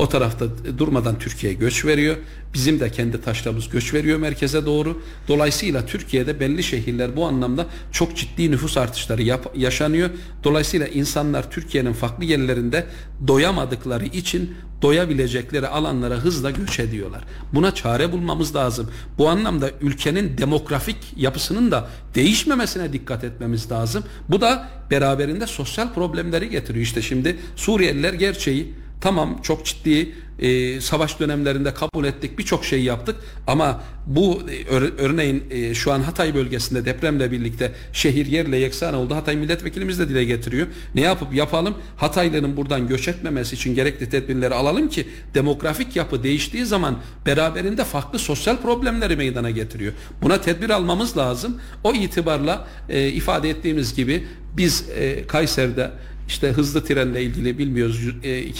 O 0.00 0.08
tarafta 0.08 0.46
durmadan 0.78 1.18
Türkiye 1.18 1.52
göç 1.52 1.84
veriyor. 1.84 2.16
Bizim 2.54 2.80
de 2.80 2.90
kendi 2.90 3.22
taşlarımız 3.22 3.68
göç 3.68 3.94
veriyor 3.94 4.18
merkeze 4.18 4.66
doğru. 4.66 5.02
Dolayısıyla 5.28 5.86
Türkiye'de 5.86 6.40
belli 6.40 6.62
şehirler 6.62 7.16
bu 7.16 7.26
anlamda 7.26 7.66
çok 7.92 8.16
ciddi 8.16 8.50
nüfus 8.50 8.76
artışları 8.76 9.22
yap, 9.22 9.52
yaşanıyor. 9.54 10.10
Dolayısıyla 10.44 10.86
insanlar 10.86 11.50
Türkiye'nin 11.50 11.92
farklı 11.92 12.24
yerlerinde 12.24 12.86
doyamadıkları 13.26 14.04
için 14.04 14.54
doyabilecekleri 14.82 15.68
alanlara 15.68 16.14
hızla 16.14 16.50
göç 16.50 16.80
ediyorlar. 16.80 17.24
Buna 17.54 17.74
çare 17.74 18.12
bulmamız 18.12 18.56
lazım. 18.56 18.90
Bu 19.18 19.28
anlamda 19.28 19.70
ülkenin 19.80 20.38
demografik 20.38 20.96
yapısının 21.16 21.70
da 21.70 21.88
değişmemesine 22.14 22.92
dikkat 22.92 23.24
etmemiz 23.24 23.72
lazım. 23.72 24.04
Bu 24.28 24.40
da 24.40 24.68
beraberinde 24.90 25.46
sosyal 25.46 25.94
problemleri 25.94 26.50
getiriyor. 26.50 26.84
İşte 26.84 27.02
şimdi 27.02 27.36
Suriyeliler 27.56 28.12
gerçeği 28.12 28.74
Tamam 29.00 29.38
çok 29.42 29.66
ciddi 29.66 30.14
e, 30.40 30.80
savaş 30.80 31.20
dönemlerinde 31.20 31.74
kabul 31.74 32.04
ettik 32.04 32.38
birçok 32.38 32.64
şey 32.64 32.82
yaptık 32.82 33.16
ama 33.46 33.82
bu 34.06 34.42
e, 34.50 34.74
örneğin 34.98 35.44
e, 35.50 35.74
şu 35.74 35.92
an 35.92 36.00
Hatay 36.00 36.34
bölgesinde 36.34 36.84
depremle 36.84 37.32
birlikte 37.32 37.72
şehir 37.92 38.26
yerle 38.26 38.56
yeksan 38.56 38.94
oldu. 38.94 39.14
Hatay 39.14 39.36
milletvekilimiz 39.36 39.98
de 39.98 40.08
dile 40.08 40.24
getiriyor. 40.24 40.66
Ne 40.94 41.00
yapıp 41.00 41.34
yapalım? 41.34 41.74
Hataylıların 41.96 42.56
buradan 42.56 42.88
göç 42.88 43.08
etmemesi 43.08 43.54
için 43.54 43.74
gerekli 43.74 44.08
tedbirleri 44.08 44.54
alalım 44.54 44.88
ki 44.88 45.08
demografik 45.34 45.96
yapı 45.96 46.22
değiştiği 46.22 46.66
zaman 46.66 46.98
beraberinde 47.26 47.84
farklı 47.84 48.18
sosyal 48.18 48.56
problemleri 48.56 49.16
meydana 49.16 49.50
getiriyor. 49.50 49.92
Buna 50.22 50.40
tedbir 50.40 50.70
almamız 50.70 51.16
lazım. 51.16 51.60
O 51.84 51.92
itibarla 51.94 52.68
e, 52.88 53.08
ifade 53.08 53.50
ettiğimiz 53.50 53.94
gibi 53.94 54.26
biz 54.56 54.84
e, 54.96 55.26
Kayseri'de 55.26 55.90
işte 56.30 56.48
hızlı 56.48 56.84
trenle 56.84 57.22
ilgili 57.22 57.58
bilmiyoruz 57.58 58.08
e, 58.22 58.50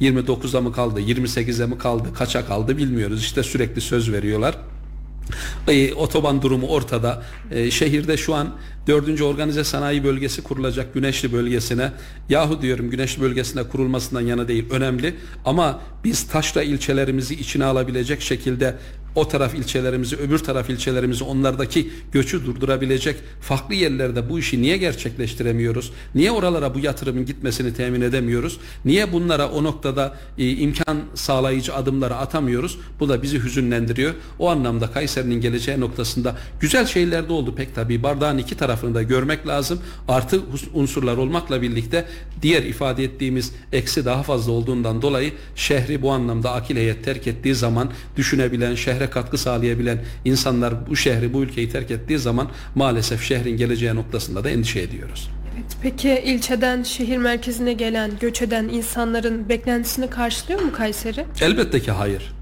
2029'a 0.00 0.60
mı 0.60 0.72
kaldı, 0.72 1.00
28'e 1.00 1.66
mi 1.66 1.78
kaldı, 1.78 2.08
kaça 2.14 2.46
kaldı 2.46 2.76
bilmiyoruz. 2.76 3.20
İşte 3.20 3.42
sürekli 3.42 3.80
söz 3.80 4.12
veriyorlar. 4.12 4.54
E, 5.68 5.94
otoban 5.94 6.42
durumu 6.42 6.66
ortada. 6.66 7.22
E, 7.50 7.70
şehirde 7.70 8.16
şu 8.16 8.34
an 8.34 8.48
dördüncü 8.86 9.24
organize 9.24 9.64
sanayi 9.64 10.04
bölgesi 10.04 10.42
kurulacak 10.42 10.94
Güneşli 10.94 11.32
bölgesine. 11.32 11.92
Yahu 12.28 12.62
diyorum 12.62 12.90
Güneşli 12.90 13.22
bölgesine 13.22 13.62
kurulmasından 13.62 14.20
yana 14.20 14.48
değil 14.48 14.64
önemli. 14.70 15.14
Ama 15.44 15.80
biz 16.04 16.28
taşra 16.28 16.62
ilçelerimizi 16.62 17.34
içine 17.34 17.64
alabilecek 17.64 18.20
şekilde 18.20 18.74
o 19.14 19.28
taraf 19.28 19.54
ilçelerimizi, 19.54 20.16
öbür 20.16 20.38
taraf 20.38 20.70
ilçelerimizi 20.70 21.24
onlardaki 21.24 21.90
göçü 22.12 22.46
durdurabilecek 22.46 23.16
farklı 23.40 23.74
yerlerde 23.74 24.28
bu 24.28 24.38
işi 24.38 24.62
niye 24.62 24.76
gerçekleştiremiyoruz? 24.76 25.92
Niye 26.14 26.30
oralara 26.30 26.74
bu 26.74 26.78
yatırımın 26.78 27.26
gitmesini 27.26 27.74
temin 27.74 28.00
edemiyoruz? 28.00 28.58
Niye 28.84 29.12
bunlara 29.12 29.48
o 29.48 29.64
noktada 29.64 30.16
e, 30.38 30.50
imkan 30.50 30.98
sağlayıcı 31.14 31.74
adımları 31.74 32.16
atamıyoruz? 32.16 32.78
Bu 33.00 33.08
da 33.08 33.22
bizi 33.22 33.42
hüzünlendiriyor. 33.44 34.14
O 34.38 34.50
anlamda 34.50 34.90
Kayseri'nin 34.90 35.40
geleceği 35.40 35.80
noktasında 35.80 36.36
güzel 36.60 36.86
şeyler 36.86 37.28
de 37.28 37.32
oldu 37.32 37.54
pek 37.54 37.74
tabii. 37.74 38.02
Bardağın 38.02 38.38
iki 38.38 38.56
tarafını 38.56 38.94
da 38.94 39.02
görmek 39.02 39.46
lazım. 39.46 39.80
Artı 40.08 40.40
unsurlar 40.74 41.16
olmakla 41.16 41.62
birlikte 41.62 42.04
diğer 42.42 42.62
ifade 42.62 43.04
ettiğimiz 43.04 43.52
eksi 43.72 44.04
daha 44.04 44.22
fazla 44.22 44.52
olduğundan 44.52 45.02
dolayı 45.02 45.32
şehri 45.56 46.02
bu 46.02 46.10
anlamda 46.10 46.52
akil 46.52 46.76
heyet 46.76 47.04
terk 47.04 47.26
ettiği 47.26 47.54
zaman 47.54 47.90
düşünebilen, 48.16 48.74
şehre 48.74 49.03
şehre 49.04 49.10
katkı 49.10 49.38
sağlayabilen 49.38 49.98
insanlar 50.24 50.86
bu 50.86 50.96
şehri, 50.96 51.32
bu 51.32 51.42
ülkeyi 51.42 51.68
terk 51.68 51.90
ettiği 51.90 52.18
zaman 52.18 52.48
maalesef 52.74 53.22
şehrin 53.22 53.56
geleceği 53.56 53.94
noktasında 53.94 54.44
da 54.44 54.50
endişe 54.50 54.80
ediyoruz. 54.80 55.30
Evet, 55.54 55.76
peki 55.82 56.22
ilçeden 56.24 56.82
şehir 56.82 57.18
merkezine 57.18 57.72
gelen, 57.72 58.10
göç 58.20 58.42
eden 58.42 58.68
insanların 58.68 59.48
beklentisini 59.48 60.10
karşılıyor 60.10 60.60
mu 60.60 60.72
Kayseri? 60.72 61.24
Elbette 61.40 61.80
ki 61.80 61.92
hayır. 61.92 62.34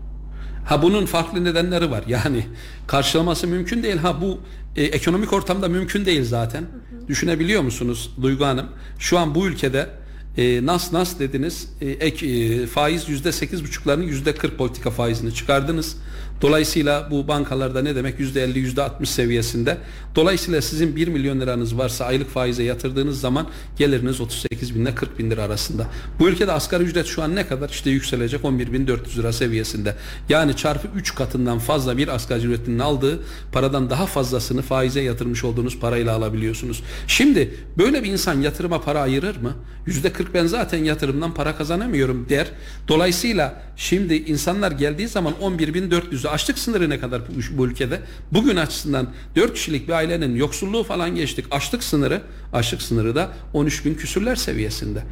Ha 0.65 0.83
bunun 0.83 1.07
farklı 1.07 1.45
nedenleri 1.45 1.91
var. 1.91 2.05
Yani 2.09 2.47
karşılaması 2.87 3.47
mümkün 3.47 3.83
değil. 3.83 3.97
Ha 3.97 4.21
bu 4.21 4.41
e, 4.77 4.85
ekonomik 4.85 5.33
ortamda 5.33 5.69
mümkün 5.69 6.07
değil 6.07 6.25
zaten. 6.25 6.61
Hı 6.61 6.65
hı. 6.65 7.09
Düşünebiliyor 7.09 7.63
musunuz 7.63 8.11
Duygu 8.23 8.45
Hanım? 8.45 8.67
Şu 8.99 9.19
an 9.19 9.35
bu 9.35 9.47
ülkede 9.47 9.89
e, 10.37 10.67
nas 10.67 10.93
nas 10.93 11.19
dediniz 11.19 11.69
e, 11.81 11.91
ek, 11.91 12.27
e, 12.27 12.67
faiz 12.67 13.09
yüzde 13.09 13.33
sekiz 13.33 13.65
buçuklarını 13.65 14.05
yüzde 14.05 14.35
kırk 14.35 14.59
politika 14.59 14.91
faizini 14.91 15.35
çıkardınız. 15.35 15.97
Dolayısıyla 16.43 17.09
bu 17.11 17.29
bankalarda 17.29 17.83
ne 17.83 17.97
demek 17.97 18.21
yüzde 18.21 18.45
elli 18.45 18.59
yüzde 18.59 18.83
altmış 18.83 19.11
seviyesinde. 19.11 19.79
Dolayısıyla 20.15 20.63
sizin 20.63 20.97
bir 20.97 21.09
milyon 21.09 21.41
liranız 21.41 21.79
varsa 21.79 22.05
aylık 22.05 22.31
faize 22.31 22.63
yatırdığınız 22.63 23.21
zaman 23.21 23.47
geliriniz 23.79 24.21
38 24.21 24.75
bin 24.75 24.81
ile 24.83 24.95
40 24.95 25.19
bin 25.19 25.31
lira 25.31 25.43
arasında. 25.43 25.87
Bu 26.19 26.29
ülkede 26.29 26.53
asgari 26.53 26.83
ücret 26.83 27.07
şu 27.07 27.23
an 27.23 27.37
ne 27.37 27.47
kadar? 27.47 27.69
İşte 27.69 27.91
yükselecek 27.91 28.45
11 28.45 28.73
bin 28.73 28.87
400 28.87 29.19
lira 29.19 29.33
seviyesinde. 29.33 29.97
Yani 30.29 30.57
çarpı 30.57 30.89
3 30.97 31.15
katından 31.15 31.59
fazla 31.59 31.97
bir 31.97 32.09
asgari 32.09 32.47
ücretinin 32.47 32.79
aldığı 32.79 33.19
paradan 33.53 33.91
daha 33.91 34.07
fazlasını 34.07 34.63
faize 34.63 35.01
yatırmış 35.01 35.45
olduğunuz 35.45 35.79
parayla 35.79 36.15
alabiliyorsunuz. 36.15 36.83
Şimdi 37.07 37.55
böyle 37.79 38.03
bir 38.03 38.13
insan 38.13 38.41
yatırıma 38.41 38.81
para 38.81 39.01
ayırır 39.01 39.37
mı? 39.37 39.53
Yüzde 39.87 40.13
40 40.13 40.35
ben 40.35 40.47
zaten 40.47 40.85
yatırımdan 40.85 41.35
para 41.35 41.57
kazanamıyorum 41.57 42.29
der. 42.29 42.47
Dolayısıyla 42.89 43.63
şimdi 43.77 44.15
insanlar 44.15 44.73
geldiği 44.73 45.09
zaman 45.09 45.35
11.400'ü 45.43 46.29
açlık 46.33 46.59
sınırı 46.59 46.91
ne 46.91 47.01
kadar 47.01 47.23
bu, 47.29 47.59
bu 47.59 47.67
ülkede? 47.67 48.01
Bugün 48.33 48.57
açısından 48.57 49.09
4 49.37 49.55
kişilik 49.55 49.89
bir 49.89 49.93
ailenin 49.93 50.37
yoksulluğu 50.37 50.85
falan 50.85 51.15
geçtik. 51.15 51.45
Açlık 51.51 51.85
sınırı, 51.85 52.23
açlık 52.53 52.83
sınırı 52.83 53.15
da 53.15 53.33
13 53.53 53.85
bin 53.85 53.95
küsürler 53.95 54.37
seviyesinde. 54.37 55.03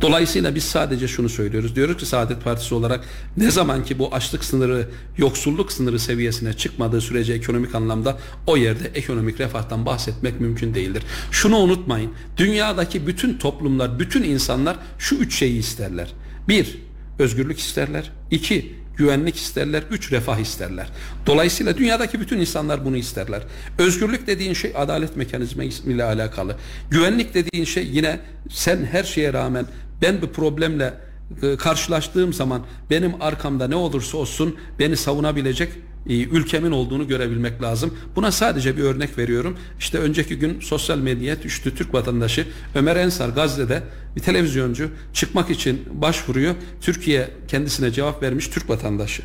Dolayısıyla 0.00 0.54
biz 0.54 0.64
sadece 0.64 1.08
şunu 1.08 1.28
söylüyoruz. 1.28 1.76
Diyoruz 1.76 1.96
ki 1.96 2.06
Saadet 2.06 2.44
Partisi 2.44 2.74
olarak 2.74 3.04
ne 3.36 3.50
zaman 3.50 3.84
ki 3.84 3.98
bu 3.98 4.14
açlık 4.14 4.44
sınırı, 4.44 4.88
yoksulluk 5.18 5.72
sınırı 5.72 5.98
seviyesine 5.98 6.52
çıkmadığı 6.52 7.00
sürece 7.00 7.32
ekonomik 7.32 7.74
anlamda 7.74 8.18
o 8.46 8.56
yerde 8.56 8.90
ekonomik 8.94 9.40
refahtan 9.40 9.86
bahsetmek 9.86 10.40
mümkün 10.40 10.74
değildir. 10.74 11.02
Şunu 11.30 11.56
unutmayın. 11.56 12.12
Dünyadaki 12.36 13.06
bütün 13.06 13.38
toplumlar, 13.38 13.98
bütün 13.98 14.22
insanlar 14.22 14.76
şu 14.98 15.14
üç 15.14 15.34
şeyi 15.34 15.58
isterler. 15.58 16.12
Bir, 16.48 16.78
özgürlük 17.18 17.58
isterler. 17.58 18.12
İki, 18.30 18.79
güvenlik 19.00 19.36
isterler, 19.36 19.82
üç 19.90 20.12
refah 20.12 20.38
isterler. 20.38 20.86
Dolayısıyla 21.26 21.76
dünyadaki 21.76 22.20
bütün 22.20 22.40
insanlar 22.40 22.84
bunu 22.84 22.96
isterler. 22.96 23.42
Özgürlük 23.78 24.26
dediğin 24.26 24.54
şey 24.54 24.72
adalet 24.76 25.16
mekanizma 25.16 25.64
ile 25.64 26.04
alakalı. 26.04 26.56
Güvenlik 26.90 27.34
dediğin 27.34 27.64
şey 27.64 27.86
yine 27.86 28.20
sen 28.50 28.84
her 28.84 29.04
şeye 29.04 29.32
rağmen 29.32 29.66
ben 30.02 30.22
bu 30.22 30.32
problemle 30.32 30.94
e, 31.42 31.56
karşılaştığım 31.56 32.32
zaman 32.32 32.62
benim 32.90 33.22
arkamda 33.22 33.68
ne 33.68 33.74
olursa 33.74 34.18
olsun 34.18 34.56
beni 34.78 34.96
savunabilecek 34.96 35.72
ülkemin 36.06 36.70
olduğunu 36.70 37.08
görebilmek 37.08 37.62
lazım. 37.62 37.94
Buna 38.16 38.32
sadece 38.32 38.76
bir 38.76 38.82
örnek 38.82 39.18
veriyorum. 39.18 39.56
İşte 39.78 39.98
önceki 39.98 40.38
gün 40.38 40.60
sosyal 40.60 40.98
medyaya 40.98 41.42
düştü 41.42 41.74
Türk 41.74 41.94
vatandaşı 41.94 42.46
Ömer 42.74 42.96
Ensar 42.96 43.28
Gazze'de 43.28 43.82
bir 44.16 44.20
televizyoncu 44.20 44.90
çıkmak 45.12 45.50
için 45.50 45.82
başvuruyor. 45.92 46.54
Türkiye 46.80 47.30
kendisine 47.48 47.90
cevap 47.90 48.22
vermiş 48.22 48.48
Türk 48.48 48.70
vatandaşı. 48.70 49.22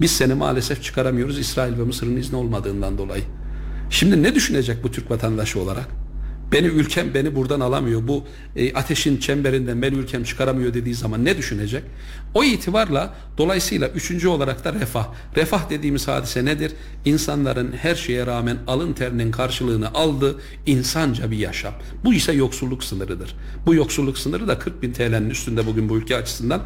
Biz 0.00 0.10
seni 0.10 0.34
maalesef 0.34 0.82
çıkaramıyoruz 0.82 1.38
İsrail 1.38 1.78
ve 1.78 1.82
Mısır'ın 1.82 2.16
izni 2.16 2.36
olmadığından 2.36 2.98
dolayı. 2.98 3.22
Şimdi 3.90 4.22
ne 4.22 4.34
düşünecek 4.34 4.84
bu 4.84 4.90
Türk 4.90 5.10
vatandaşı 5.10 5.60
olarak? 5.60 6.01
Beni 6.52 6.66
ülkem 6.66 7.14
beni 7.14 7.34
buradan 7.34 7.60
alamıyor. 7.60 8.08
Bu 8.08 8.24
e, 8.56 8.74
ateşin 8.74 9.16
çemberinden 9.16 9.82
beni 9.82 9.94
ülkem 9.94 10.24
çıkaramıyor 10.24 10.74
dediği 10.74 10.94
zaman 10.94 11.24
ne 11.24 11.38
düşünecek? 11.38 11.82
O 12.34 12.44
itibarla 12.44 13.14
dolayısıyla 13.38 13.88
üçüncü 13.88 14.28
olarak 14.28 14.64
da 14.64 14.72
refah. 14.72 15.06
Refah 15.36 15.70
dediğimiz 15.70 16.08
hadise 16.08 16.44
nedir? 16.44 16.72
İnsanların 17.04 17.72
her 17.72 17.94
şeye 17.94 18.26
rağmen 18.26 18.58
alın 18.66 18.92
terinin 18.92 19.30
karşılığını 19.30 19.94
aldığı 19.94 20.40
insanca 20.66 21.30
bir 21.30 21.38
yaşam. 21.38 21.74
Bu 22.04 22.14
ise 22.14 22.32
yoksulluk 22.32 22.84
sınırıdır. 22.84 23.36
Bu 23.66 23.74
yoksulluk 23.74 24.18
sınırı 24.18 24.48
da 24.48 24.58
40 24.58 24.82
bin 24.82 24.92
TL'nin 24.92 25.30
üstünde 25.30 25.66
bugün 25.66 25.88
bu 25.88 25.96
ülke 25.96 26.16
açısından. 26.16 26.62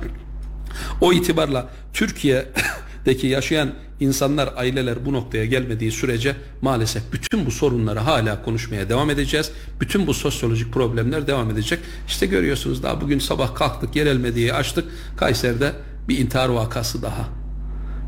O 1.00 1.12
itibarla 1.12 1.70
Türkiye 1.92 2.46
deki 3.06 3.26
yaşayan 3.26 3.74
insanlar, 4.00 4.52
aileler 4.56 5.06
bu 5.06 5.12
noktaya 5.12 5.44
gelmediği 5.46 5.92
sürece 5.92 6.36
maalesef 6.62 7.02
bütün 7.12 7.46
bu 7.46 7.50
sorunları 7.50 7.98
hala 7.98 8.42
konuşmaya 8.42 8.88
devam 8.88 9.10
edeceğiz. 9.10 9.50
Bütün 9.80 10.06
bu 10.06 10.14
sosyolojik 10.14 10.72
problemler 10.72 11.26
devam 11.26 11.50
edecek. 11.50 11.78
İşte 12.08 12.26
görüyorsunuz 12.26 12.82
daha 12.82 13.00
bugün 13.00 13.18
sabah 13.18 13.54
kalktık 13.54 13.96
yerel 13.96 14.16
medyayı 14.16 14.54
açtık. 14.54 14.84
Kayseri'de 15.16 15.72
bir 16.08 16.18
intihar 16.18 16.48
vakası 16.48 17.02
daha. 17.02 17.28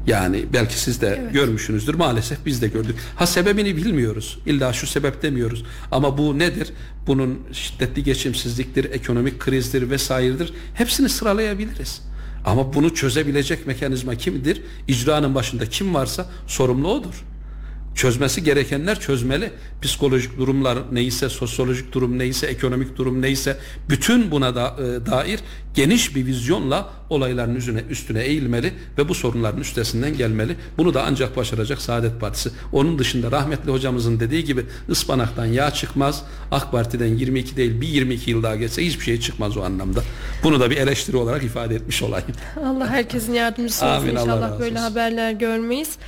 Yani 0.07 0.47
belki 0.53 0.81
siz 0.81 1.01
de 1.01 1.19
evet. 1.23 1.33
görmüşsünüzdür. 1.33 1.95
Maalesef 1.95 2.47
biz 2.47 2.63
de 2.63 2.69
gördük. 2.69 2.97
Ha 3.17 3.27
sebebini 3.27 3.77
bilmiyoruz. 3.77 4.39
İlla 4.47 4.73
şu 4.73 4.87
sebep 4.87 5.23
demiyoruz. 5.23 5.65
Ama 5.91 6.19
bu 6.19 6.39
nedir? 6.39 6.69
Bunun 7.07 7.39
şiddetli 7.53 8.05
geçimsizliktir, 8.05 8.85
ekonomik 8.85 9.39
krizdir 9.41 9.91
vesairedir. 9.91 10.53
Hepsini 10.75 11.09
sıralayabiliriz. 11.09 12.08
Ama 12.44 12.74
bunu 12.74 12.94
çözebilecek 12.94 13.66
mekanizma 13.66 14.14
kimdir? 14.14 14.62
İcranın 14.88 15.35
başında 15.35 15.66
kim 15.66 15.94
varsa 15.94 16.27
sorumlu 16.46 16.92
odur 16.92 17.24
çözmesi 17.99 18.45
gerekenler 18.45 19.01
çözmeli. 19.01 19.51
Psikolojik 19.83 20.39
durumlar 20.39 20.79
neyse, 20.93 21.29
sosyolojik 21.29 21.93
durum 21.93 22.19
neyse, 22.19 22.47
ekonomik 22.47 22.97
durum 22.97 23.23
neyse 23.23 23.57
bütün 23.89 24.31
buna 24.31 24.55
da 24.55 24.77
e, 24.79 25.07
dair 25.07 25.41
geniş 25.75 26.17
bir 26.17 26.27
vizyonla 26.27 26.91
olayların 27.11 27.55
üstüne, 27.55 27.81
üstüne 27.91 28.23
eğilmeli 28.23 28.73
ve 28.99 29.09
bu 29.09 29.15
sorunların 29.15 29.61
üstesinden 29.61 30.17
gelmeli. 30.17 30.57
Bunu 30.79 30.95
da 30.95 31.05
ancak 31.07 31.37
başaracak 31.37 31.81
Saadet 31.81 32.21
Partisi. 32.21 32.51
Onun 32.73 32.99
dışında 32.99 33.33
rahmetli 33.33 33.71
hocamızın 33.71 34.21
dediği 34.21 34.45
gibi 34.45 34.65
ıspanaktan 34.91 35.47
yağ 35.47 35.71
çıkmaz. 35.71 36.23
AK 36.51 36.73
Parti'den 36.73 37.15
22 37.17 37.57
değil 37.57 37.81
bir 37.81 37.89
22 37.89 38.31
yıl 38.31 38.43
daha 38.43 38.57
geçse 38.57 38.87
hiçbir 38.87 39.05
şey 39.05 39.21
çıkmaz 39.21 39.57
o 39.57 39.63
anlamda. 39.63 40.03
Bunu 40.43 40.61
da 40.61 40.71
bir 40.71 40.77
eleştiri 40.77 41.17
olarak 41.17 41.45
ifade 41.45 41.75
etmiş 41.75 42.03
olayım. 42.03 42.29
Allah 42.65 42.89
herkesin 42.89 43.33
yardımcısı 43.33 43.87
olsun. 43.87 43.97
Amin, 43.97 44.17
İnşallah 44.17 44.61
böyle 44.61 44.79
haberler 44.79 45.33
görmeyiz. 45.33 45.99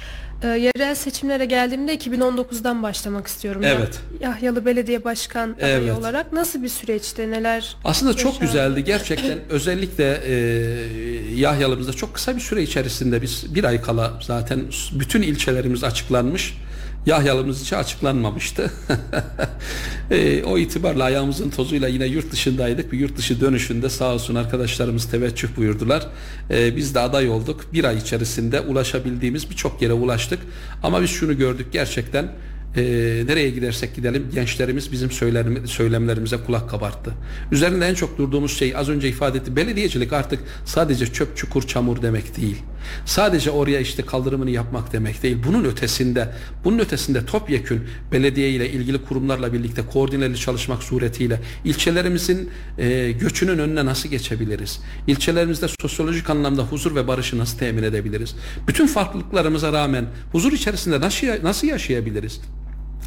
E, 0.43 0.47
yerel 0.49 0.95
seçimlere 0.95 1.45
geldiğimde 1.45 1.95
2019'dan 1.95 2.83
başlamak 2.83 3.27
istiyorum. 3.27 3.63
Evet. 3.65 4.01
Yahyalı 4.21 4.67
Belediye 4.67 5.05
Başkan 5.05 5.53
adayı 5.53 5.73
evet. 5.73 5.99
olarak 5.99 6.33
nasıl 6.33 6.63
bir 6.63 6.69
süreçte 6.69 7.31
neler? 7.31 7.77
Aslında 7.85 8.13
yaşandı? 8.13 8.33
çok 8.33 8.41
güzeldi 8.41 8.85
gerçekten 8.85 9.39
özellikle 9.51 10.21
e, 10.27 10.35
Yahyalımızda 11.35 11.93
çok 11.93 12.15
kısa 12.15 12.37
bir 12.37 12.41
süre 12.41 12.63
içerisinde 12.63 13.23
biz 13.23 13.55
bir 13.55 13.65
ay 13.65 13.83
kala 13.83 14.13
zaten 14.23 14.61
bütün 14.93 15.23
ilçelerimiz 15.23 15.85
açıklanmış. 15.85 16.55
Yahyalımız 17.07 17.63
için 17.63 17.77
açıklanmamıştı. 17.77 18.71
e, 20.11 20.43
o 20.45 20.59
itibarla 20.59 21.05
ayağımızın 21.05 21.51
tozuyla 21.51 21.89
yine 21.89 22.07
yurt 22.07 22.33
dışındaydık. 22.33 22.93
Bir 22.93 22.99
yurt 22.99 23.17
dışı 23.17 23.41
dönüşünde 23.41 23.89
sağ 23.89 24.15
olsun 24.15 24.35
arkadaşlarımız 24.35 25.11
teveccüh 25.11 25.49
buyurdular. 25.57 26.07
E, 26.51 26.77
biz 26.77 26.95
de 26.95 27.01
aday 27.01 27.29
olduk. 27.29 27.67
Bir 27.73 27.85
ay 27.85 27.97
içerisinde 27.97 28.61
ulaşabildiğimiz 28.61 29.51
birçok 29.51 29.83
yere 29.83 29.93
ulaştık. 29.93 30.39
Ama 30.83 31.03
biz 31.03 31.11
şunu 31.11 31.39
gördük 31.39 31.67
gerçekten 31.73 32.33
e, 32.77 32.83
nereye 33.27 33.51
gidersek 33.51 33.95
gidelim 33.95 34.31
gençlerimiz 34.35 34.93
bizim 34.93 35.11
söylemlerimize 35.67 36.37
kulak 36.37 36.71
kabarttı. 36.71 37.15
Üzerinde 37.53 37.87
en 37.89 37.95
çok 37.95 38.19
durduğumuz 38.19 38.59
şey 38.59 38.77
az 38.77 38.89
önce 38.89 39.09
ifade 39.09 39.39
etti. 39.39 39.57
Belediyecilik 39.57 40.13
artık 40.13 40.41
sadece 40.65 41.07
çöp 41.07 41.37
çukur 41.37 41.63
çamur 41.63 42.03
demek 42.03 42.37
değil. 42.37 42.57
Sadece 43.05 43.51
oraya 43.51 43.81
işte 43.81 44.03
kaldırımını 44.03 44.51
yapmak 44.51 44.93
demek 44.93 45.23
değil. 45.23 45.37
Bunun 45.47 45.65
ötesinde, 45.65 46.29
bunun 46.65 46.79
ötesinde 46.79 47.27
topyekün 47.27 47.83
belediye 48.13 48.51
ile 48.51 48.71
ilgili 48.71 49.05
kurumlarla 49.05 49.53
birlikte 49.53 49.83
koordineli 49.87 50.37
çalışmak 50.37 50.83
suretiyle 50.83 51.41
ilçelerimizin 51.65 52.51
e, 52.79 53.13
göçünün 53.13 53.59
önüne 53.59 53.85
nasıl 53.85 54.09
geçebiliriz? 54.09 54.81
İlçelerimizde 55.07 55.67
sosyolojik 55.81 56.31
anlamda 56.31 56.63
huzur 56.63 56.95
ve 56.95 57.09
barışı 57.09 57.39
nasıl 57.39 57.59
temin 57.59 57.83
edebiliriz? 57.83 58.35
Bütün 58.69 58.87
farklılıklarımıza 58.87 59.73
rağmen 59.73 60.07
huzur 60.33 60.53
içerisinde 60.53 61.01
nasıl, 61.01 61.27
nasıl 61.43 61.67
yaşayabiliriz? 61.67 62.41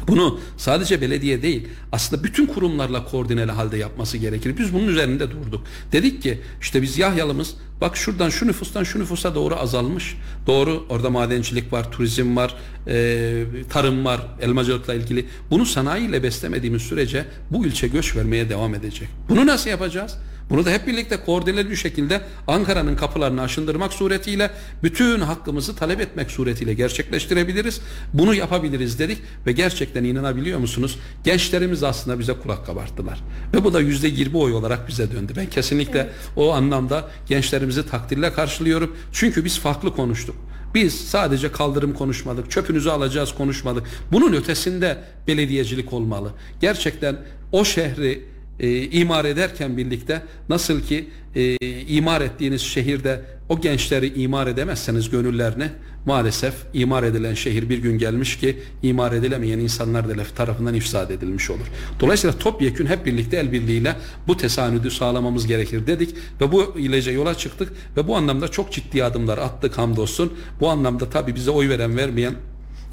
Bunu 0.08 0.40
sadece 0.56 1.00
belediye 1.00 1.42
değil 1.42 1.68
aslında 1.92 2.24
bütün 2.24 2.46
kurumlarla 2.46 3.04
koordineli 3.04 3.52
halde 3.52 3.76
yapması 3.76 4.18
gerekir. 4.18 4.54
Biz 4.58 4.72
bunun 4.72 4.88
üzerinde 4.88 5.30
durduk. 5.30 5.64
Dedik 5.92 6.22
ki 6.22 6.40
işte 6.60 6.82
biz 6.82 6.98
Yahyalımız 6.98 7.54
bak 7.80 7.96
şuradan 7.96 8.30
şu 8.30 8.46
nüfustan 8.46 8.84
şu 8.84 8.98
nüfusa 9.00 9.34
doğru 9.34 9.56
azalmış. 9.56 10.16
Doğru 10.46 10.86
orada 10.88 11.10
madencilik 11.10 11.72
var, 11.72 11.92
turizm 11.92 12.36
var, 12.36 12.54
e, 12.86 13.44
tarım 13.70 14.04
var, 14.04 14.20
elmacılıkla 14.40 14.94
ilgili. 14.94 15.26
Bunu 15.50 15.66
sanayiyle 15.66 16.22
beslemediğimiz 16.22 16.82
sürece 16.82 17.24
bu 17.50 17.66
ilçe 17.66 17.88
göç 17.88 18.16
vermeye 18.16 18.48
devam 18.48 18.74
edecek. 18.74 19.08
Bunu 19.28 19.46
nasıl 19.46 19.70
yapacağız? 19.70 20.18
Bunu 20.50 20.64
da 20.64 20.70
hep 20.70 20.86
birlikte 20.86 21.16
koordineli 21.16 21.70
bir 21.70 21.76
şekilde 21.76 22.20
Ankara'nın 22.46 22.96
kapılarını 22.96 23.42
aşındırmak 23.42 23.92
suretiyle 23.92 24.50
bütün 24.82 25.20
hakkımızı 25.20 25.76
talep 25.76 26.00
etmek 26.00 26.30
suretiyle 26.30 26.74
gerçekleştirebiliriz. 26.74 27.80
Bunu 28.12 28.34
yapabiliriz 28.34 28.98
dedik 28.98 29.18
ve 29.46 29.52
gerçekten 29.52 30.04
inanabiliyor 30.04 30.58
musunuz? 30.58 30.98
Gençlerimiz 31.24 31.82
aslında 31.82 32.18
bize 32.18 32.32
kulak 32.32 32.66
kabarttılar. 32.66 33.20
Ve 33.54 33.64
bu 33.64 33.74
da 33.74 33.80
yüzde 33.80 34.08
yirmi 34.08 34.36
oy 34.36 34.52
olarak 34.52 34.88
bize 34.88 35.12
döndü. 35.12 35.32
Ben 35.36 35.46
kesinlikle 35.46 35.98
evet. 35.98 36.12
o 36.36 36.52
anlamda 36.52 37.10
gençlerimizi 37.28 37.86
takdirle 37.86 38.32
karşılıyorum. 38.32 38.96
Çünkü 39.12 39.44
biz 39.44 39.58
farklı 39.58 39.96
konuştuk. 39.96 40.36
Biz 40.74 40.94
sadece 40.94 41.52
kaldırım 41.52 41.94
konuşmadık, 41.94 42.50
çöpünüzü 42.50 42.90
alacağız 42.90 43.34
konuşmadık. 43.34 43.86
Bunun 44.12 44.32
ötesinde 44.32 44.98
belediyecilik 45.26 45.92
olmalı. 45.92 46.32
Gerçekten 46.60 47.16
o 47.52 47.64
şehri 47.64 48.33
e, 48.60 48.82
imar 48.82 49.24
ederken 49.24 49.76
birlikte 49.76 50.22
nasıl 50.48 50.80
ki 50.80 51.08
e, 51.34 51.56
imar 51.86 52.20
ettiğiniz 52.20 52.60
şehirde 52.60 53.20
o 53.48 53.60
gençleri 53.60 54.22
imar 54.22 54.46
edemezseniz 54.46 55.10
gönüllerini 55.10 55.70
maalesef 56.06 56.54
imar 56.72 57.02
edilen 57.02 57.34
şehir 57.34 57.68
bir 57.68 57.78
gün 57.78 57.98
gelmiş 57.98 58.38
ki 58.38 58.58
imar 58.82 59.12
edilemeyen 59.12 59.58
insanlar 59.58 60.08
da 60.08 60.24
tarafından 60.36 60.74
ifsad 60.74 61.10
edilmiş 61.10 61.50
olur. 61.50 61.66
Dolayısıyla 62.00 62.38
topyekün 62.38 62.86
hep 62.86 63.06
birlikte 63.06 63.36
el 63.36 63.52
birliğiyle 63.52 63.96
bu 64.26 64.36
tesanüdü 64.36 64.90
sağlamamız 64.90 65.46
gerekir 65.46 65.86
dedik 65.86 66.14
ve 66.40 66.52
bu 66.52 66.74
ilece 66.78 67.10
yola 67.10 67.34
çıktık 67.34 67.72
ve 67.96 68.08
bu 68.08 68.16
anlamda 68.16 68.48
çok 68.48 68.72
ciddi 68.72 69.04
adımlar 69.04 69.38
attık 69.38 69.78
hamdolsun. 69.78 70.32
Bu 70.60 70.68
anlamda 70.68 71.10
tabi 71.10 71.34
bize 71.34 71.50
oy 71.50 71.68
veren 71.68 71.96
vermeyen 71.96 72.34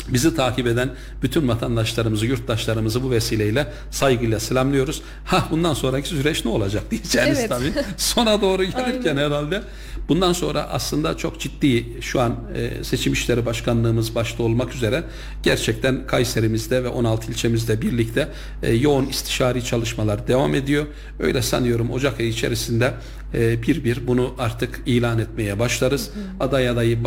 Bizi 0.10 0.36
takip 0.36 0.68
eden 0.68 0.90
bütün 1.24 1.48
vatandaşlarımızı, 1.48 2.26
yurttaşlarımızı 2.26 3.04
bu 3.04 3.12
vesileyle 3.12 3.68
saygıyla 3.92 4.40
selamlıyoruz. 4.40 5.02
Ha 5.26 5.48
bundan 5.52 5.74
sonraki 5.74 6.10
süreç 6.10 6.46
ne 6.46 6.52
olacak 6.52 6.92
diyeceğiniz 6.92 7.40
evet. 7.40 7.50
tabii. 7.50 7.74
Sona 7.98 8.42
doğru 8.42 8.64
gelirken 8.64 9.18
herhalde. 9.18 9.62
Bundan 10.10 10.34
sonra 10.34 10.70
aslında 10.72 11.18
çok 11.18 11.40
ciddi 11.40 12.02
şu 12.02 12.22
an 12.22 12.36
e, 12.56 12.84
seçim 12.84 13.14
işleri 13.14 13.46
başkanlığımız 13.46 14.16
başta 14.16 14.44
olmak 14.44 14.76
üzere 14.76 15.04
gerçekten 15.44 16.08
Kayserimizde 16.08 16.84
ve 16.84 16.88
16 16.88 17.32
ilçemizde 17.32 17.82
birlikte 17.82 18.28
e, 18.64 18.74
yoğun 18.74 19.06
istişari 19.06 19.66
çalışmalar 19.66 20.28
devam 20.28 20.56
ediyor. 20.56 20.86
Öyle 21.20 21.42
sanıyorum 21.42 21.92
Ocak 21.92 22.20
ayı 22.20 22.30
içerisinde 22.30 22.94
e, 23.34 23.64
bir 23.64 23.84
bir 23.84 24.08
bunu 24.08 24.36
artık 24.40 24.82
ilan 24.86 25.20
etmeye 25.20 25.60
başlarız. 25.60 26.10
Hı 26.14 26.20
hı. 26.20 26.48
Aday 26.48 26.70
adayı 26.70 27.04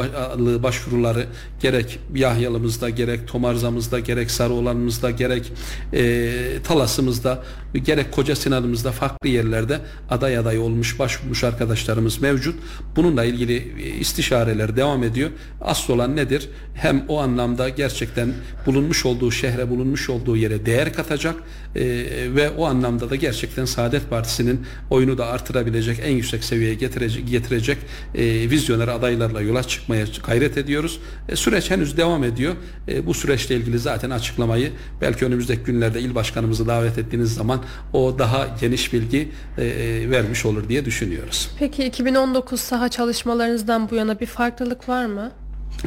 başvuruları 0.62 1.26
gerek 1.61 1.98
Yahyalımızda 2.14 2.84
Tomar'ımızda 2.85 2.90
gerek 2.90 3.29
Tomarza'mızda 3.29 4.01
gerek 4.01 4.31
Sarıolan'ımızda 4.31 5.11
gerek 5.11 5.53
e, 5.92 6.62
Talas'ımızda 6.64 7.42
gerek 7.85 8.12
Koca 8.12 8.37
Sinan'ımızda 8.37 8.92
farklı 8.92 9.29
yerlerde 9.29 9.81
aday 10.11 10.38
aday 10.38 10.59
olmuş 10.59 10.99
başvurmuş 10.99 11.44
arkadaşlarımız 11.44 12.20
mevcut. 12.20 12.55
Bununla 12.97 13.25
ilgili 13.25 13.57
e, 13.57 13.99
istişareler 14.01 14.77
devam 14.77 15.03
ediyor. 15.03 15.31
Asıl 15.61 15.94
olan 15.94 16.16
nedir? 16.16 16.49
Hem 16.75 17.05
o 17.09 17.20
anlamda 17.20 17.68
gerçekten 17.68 18.33
bulunmuş 18.66 19.07
olduğu 19.07 19.31
şehre 19.31 19.70
bulunmuş 19.70 20.11
olduğu 20.11 20.37
yere 20.37 20.66
değer 20.66 20.92
katacak 20.92 21.35
e, 21.77 21.85
ve 22.37 22.51
o 22.51 22.64
anlamda 22.64 23.11
da 23.11 23.16
gerçekten 23.16 23.64
Saadet 23.64 24.11
Partisi'nin 24.11 24.61
oyunu 24.90 25.18
da 25.18 25.27
artırabilecek 25.27 26.01
en 26.03 26.11
yüksek 26.11 26.44
seviyeye 26.44 26.75
getirecek, 26.75 27.29
getirecek 27.29 27.79
e, 28.14 28.51
vizyoner 28.51 28.88
adaylarla 28.88 29.40
yola 29.40 29.62
çıkmaya 29.62 30.05
gayret 30.27 30.59
ediyoruz. 30.59 31.01
E, 31.29 31.37
süreç 31.37 31.70
henüz 31.70 31.97
devam 31.97 32.25
ediyor. 32.25 32.55
E, 32.88 33.06
bu 33.06 33.14
süreçle 33.14 33.56
ilgili 33.56 33.78
zaten 33.78 34.10
açıklamayı 34.10 34.72
belki 35.00 35.24
önümüzdeki 35.24 35.62
günlerde 35.62 36.00
il 36.00 36.14
başkanımızı 36.14 36.66
davet 36.66 36.98
ettiğiniz 36.98 37.34
zaman 37.34 37.62
o 37.92 38.18
daha 38.18 38.46
geniş 38.60 38.92
bilgi 38.92 39.28
e, 39.58 39.64
vermiş 40.10 40.44
olur 40.46 40.68
diye 40.68 40.84
düşünüyoruz. 40.84 41.50
Peki 41.58 41.84
2019 41.84 42.60
saha 42.60 42.88
çalışmalarınızdan 42.88 43.90
bu 43.90 43.94
yana 43.94 44.20
bir 44.20 44.26
farklılık 44.26 44.88
var 44.88 45.06
mı? 45.06 45.32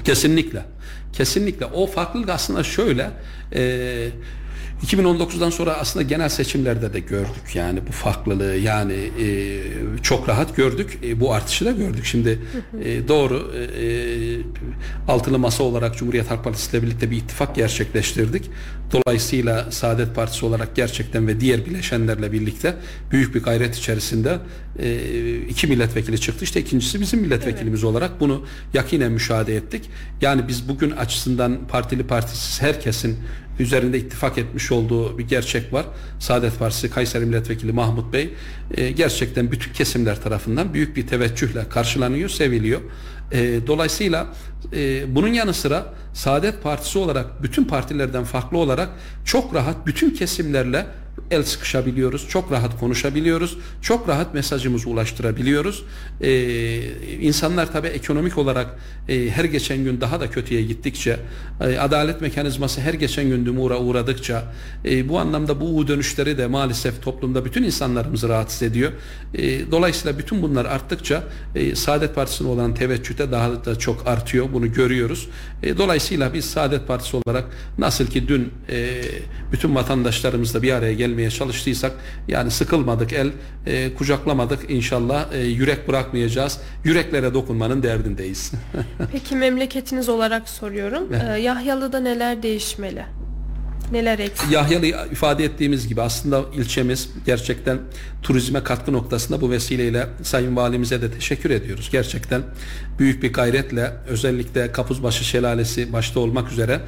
Kesinlikle. 0.04 0.66
Kesinlikle. 1.14 1.66
O 1.66 1.88
farklılık 1.88 2.30
aslında 2.30 2.64
şöyle. 2.64 3.12
E, 3.54 4.10
2019'dan 4.86 5.50
sonra 5.50 5.74
aslında 5.74 6.04
genel 6.04 6.30
seçimlerde 6.30 6.94
de 6.94 7.00
gördük 7.00 7.56
yani 7.56 7.80
bu 7.88 7.92
farklılığı 7.92 8.56
yani 8.56 8.94
e, 8.94 9.62
çok 10.04 10.30
rahat 10.30 10.56
gördük. 10.56 11.00
E, 11.04 11.20
bu 11.20 11.34
artışı 11.34 11.66
da 11.66 11.72
gördük. 11.72 12.06
Şimdi 12.06 12.40
e, 12.84 13.08
doğru 13.08 13.52
e, 13.56 13.86
e, 13.86 14.38
altılı 15.08 15.40
masa 15.40 15.64
olarak 15.64 15.98
Cumhuriyet 15.98 16.32
Halk 16.32 16.44
Partisi 16.44 16.78
ile 16.78 16.84
birlikte 16.84 17.12
bir 17.12 17.18
ittifak 17.18 17.56
gerçekleştirdik. 17.56 18.50
Dolayısıyla 18.92 19.72
Saadet 19.72 20.16
Partisi 20.16 20.46
olarak 20.46 20.76
gerçekten 20.76 21.28
ve 21.28 21.40
diğer 21.40 21.66
bileşenlerle 21.66 22.32
birlikte 22.32 22.76
büyük 23.12 23.36
bir 23.36 23.44
gayret 23.44 23.76
içerisinde 23.76 24.38
e, 24.80 25.38
iki 25.38 25.68
milletvekili 25.68 26.22
çıktı. 26.22 26.44
İşte 26.44 26.60
ikincisi 26.62 27.02
bizim 27.02 27.20
milletvekilimiz 27.20 27.84
evet. 27.84 27.92
olarak 27.92 28.20
bunu 28.20 28.46
yakinen 28.74 29.12
müşahede 29.12 29.56
ettik. 29.56 29.90
Yani 30.22 30.48
biz 30.48 30.70
bugün 30.70 30.92
açısından 30.92 31.68
partili 31.68 32.08
partisiz 32.08 32.62
herkesin 32.62 33.18
üzerinde 33.60 34.00
ittifak 34.00 34.38
etmiş 34.38 34.72
olduğu 34.72 35.18
bir 35.18 35.28
gerçek 35.28 35.74
var. 35.74 35.86
Saadet 36.20 36.60
Partisi 36.60 36.90
Kayseri 36.90 37.26
Milletvekili 37.26 37.72
Mahmut 37.72 38.14
Bey 38.14 38.34
e, 38.72 38.92
gerçekten 38.92 39.52
bütün 39.52 39.74
kesimler 39.74 40.22
tarafından 40.22 40.74
büyük 40.74 40.96
bir 40.96 41.08
teveccühle 41.08 41.70
karşılanıyor, 41.70 42.30
seviliyor. 42.30 42.82
E, 43.32 43.68
dolayısıyla 43.68 44.28
e, 44.74 45.16
bunun 45.16 45.34
yanı 45.34 45.54
sıra 45.54 45.94
Saadet 46.14 46.64
Partisi 46.64 47.00
olarak 47.00 47.44
bütün 47.44 47.64
partilerden 47.64 48.24
farklı 48.24 48.58
olarak 48.58 48.90
çok 49.26 49.56
rahat 49.56 49.88
bütün 49.88 50.10
kesimlerle 50.10 50.86
el 51.32 51.44
sıkışabiliyoruz, 51.44 52.30
çok 52.30 52.52
rahat 52.52 52.80
konuşabiliyoruz, 52.80 53.58
çok 53.82 54.10
rahat 54.10 54.34
mesajımızı 54.34 54.90
ulaştırabiliyoruz. 54.90 55.84
Ee, 56.22 56.82
insanlar 57.22 57.72
tabii 57.72 57.88
ekonomik 57.88 58.38
olarak 58.38 58.80
e, 59.10 59.30
her 59.30 59.44
geçen 59.44 59.84
gün 59.84 60.02
daha 60.02 60.20
da 60.20 60.30
kötüye 60.30 60.62
gittikçe, 60.62 61.20
e, 61.62 61.78
adalet 61.78 62.22
mekanizması 62.22 62.82
her 62.82 62.94
geçen 62.94 63.30
gün 63.30 63.46
dumura 63.46 63.80
uğradıkça, 63.80 64.44
e, 64.86 65.10
bu 65.10 65.20
anlamda 65.20 65.62
bu 65.62 65.78
U 65.78 65.88
dönüşleri 65.88 66.38
de 66.38 66.48
maalesef 66.48 67.04
toplumda 67.04 67.46
bütün 67.46 67.64
insanlarımızı 67.64 68.30
rahatsız 68.30 68.64
ediyor. 68.64 68.92
E, 69.34 69.72
dolayısıyla 69.72 70.20
bütün 70.20 70.42
bunlar 70.42 70.66
arttıkça 70.66 71.24
e, 71.56 71.76
Saadet 71.76 72.16
Partisi'ne 72.16 72.48
olan 72.48 72.76
teveccüh 72.76 73.18
de 73.18 73.32
daha 73.32 73.66
da 73.66 73.80
çok 73.80 74.08
artıyor, 74.08 74.48
bunu 74.54 74.74
görüyoruz. 74.74 75.30
E, 75.64 75.78
dolayısıyla 75.78 76.34
biz 76.34 76.46
Saadet 76.46 76.88
Partisi 76.88 77.18
olarak 77.18 77.46
nasıl 77.78 78.08
ki 78.08 78.28
dün 78.28 78.54
e, 78.70 79.02
bütün 79.52 79.76
vatandaşlarımızla 79.76 80.62
bir 80.62 80.72
araya 80.72 80.94
gelmek 80.94 81.17
gelmeye 81.18 81.30
çalıştıysak 81.30 81.92
yani 82.28 82.52
sıkılmadık 82.52 83.14
el 83.14 83.32
e, 83.66 83.94
kucaklamadık 83.94 84.70
inşallah 84.70 85.34
e, 85.34 85.40
yürek 85.40 85.88
bırakmayacağız 85.88 86.60
yüreklere 86.84 87.34
dokunmanın 87.34 87.84
derdindeyiz. 87.84 88.52
Peki 89.12 89.36
memleketiniz 89.36 90.10
olarak 90.10 90.50
soruyorum 90.50 91.08
evet. 91.12 91.24
ee, 91.30 91.42
Yahyalı'da 91.42 92.00
neler 92.00 92.44
değişmeli? 92.44 93.06
Neler 93.92 94.20
eksik? 94.20 94.52
Yahyalı 94.52 94.86
ifade 94.86 95.46
ettiğimiz 95.46 95.88
gibi 95.88 96.02
aslında 96.02 96.46
ilçemiz 96.56 97.10
gerçekten 97.26 97.80
turizme 98.24 98.64
katkı 98.64 98.94
noktasında 98.94 99.42
bu 99.42 99.52
vesileyle 99.52 100.08
Sayın 100.24 100.56
Valimize 100.56 101.02
de 101.02 101.12
teşekkür 101.12 101.50
ediyoruz. 101.50 101.90
Gerçekten 101.92 102.42
büyük 103.00 103.24
bir 103.24 103.34
gayretle 103.34 103.94
özellikle 104.08 104.72
Kapuzbaşı 104.72 105.24
Şelalesi 105.24 105.94
başta 105.94 106.20
olmak 106.20 106.52
üzere 106.52 106.82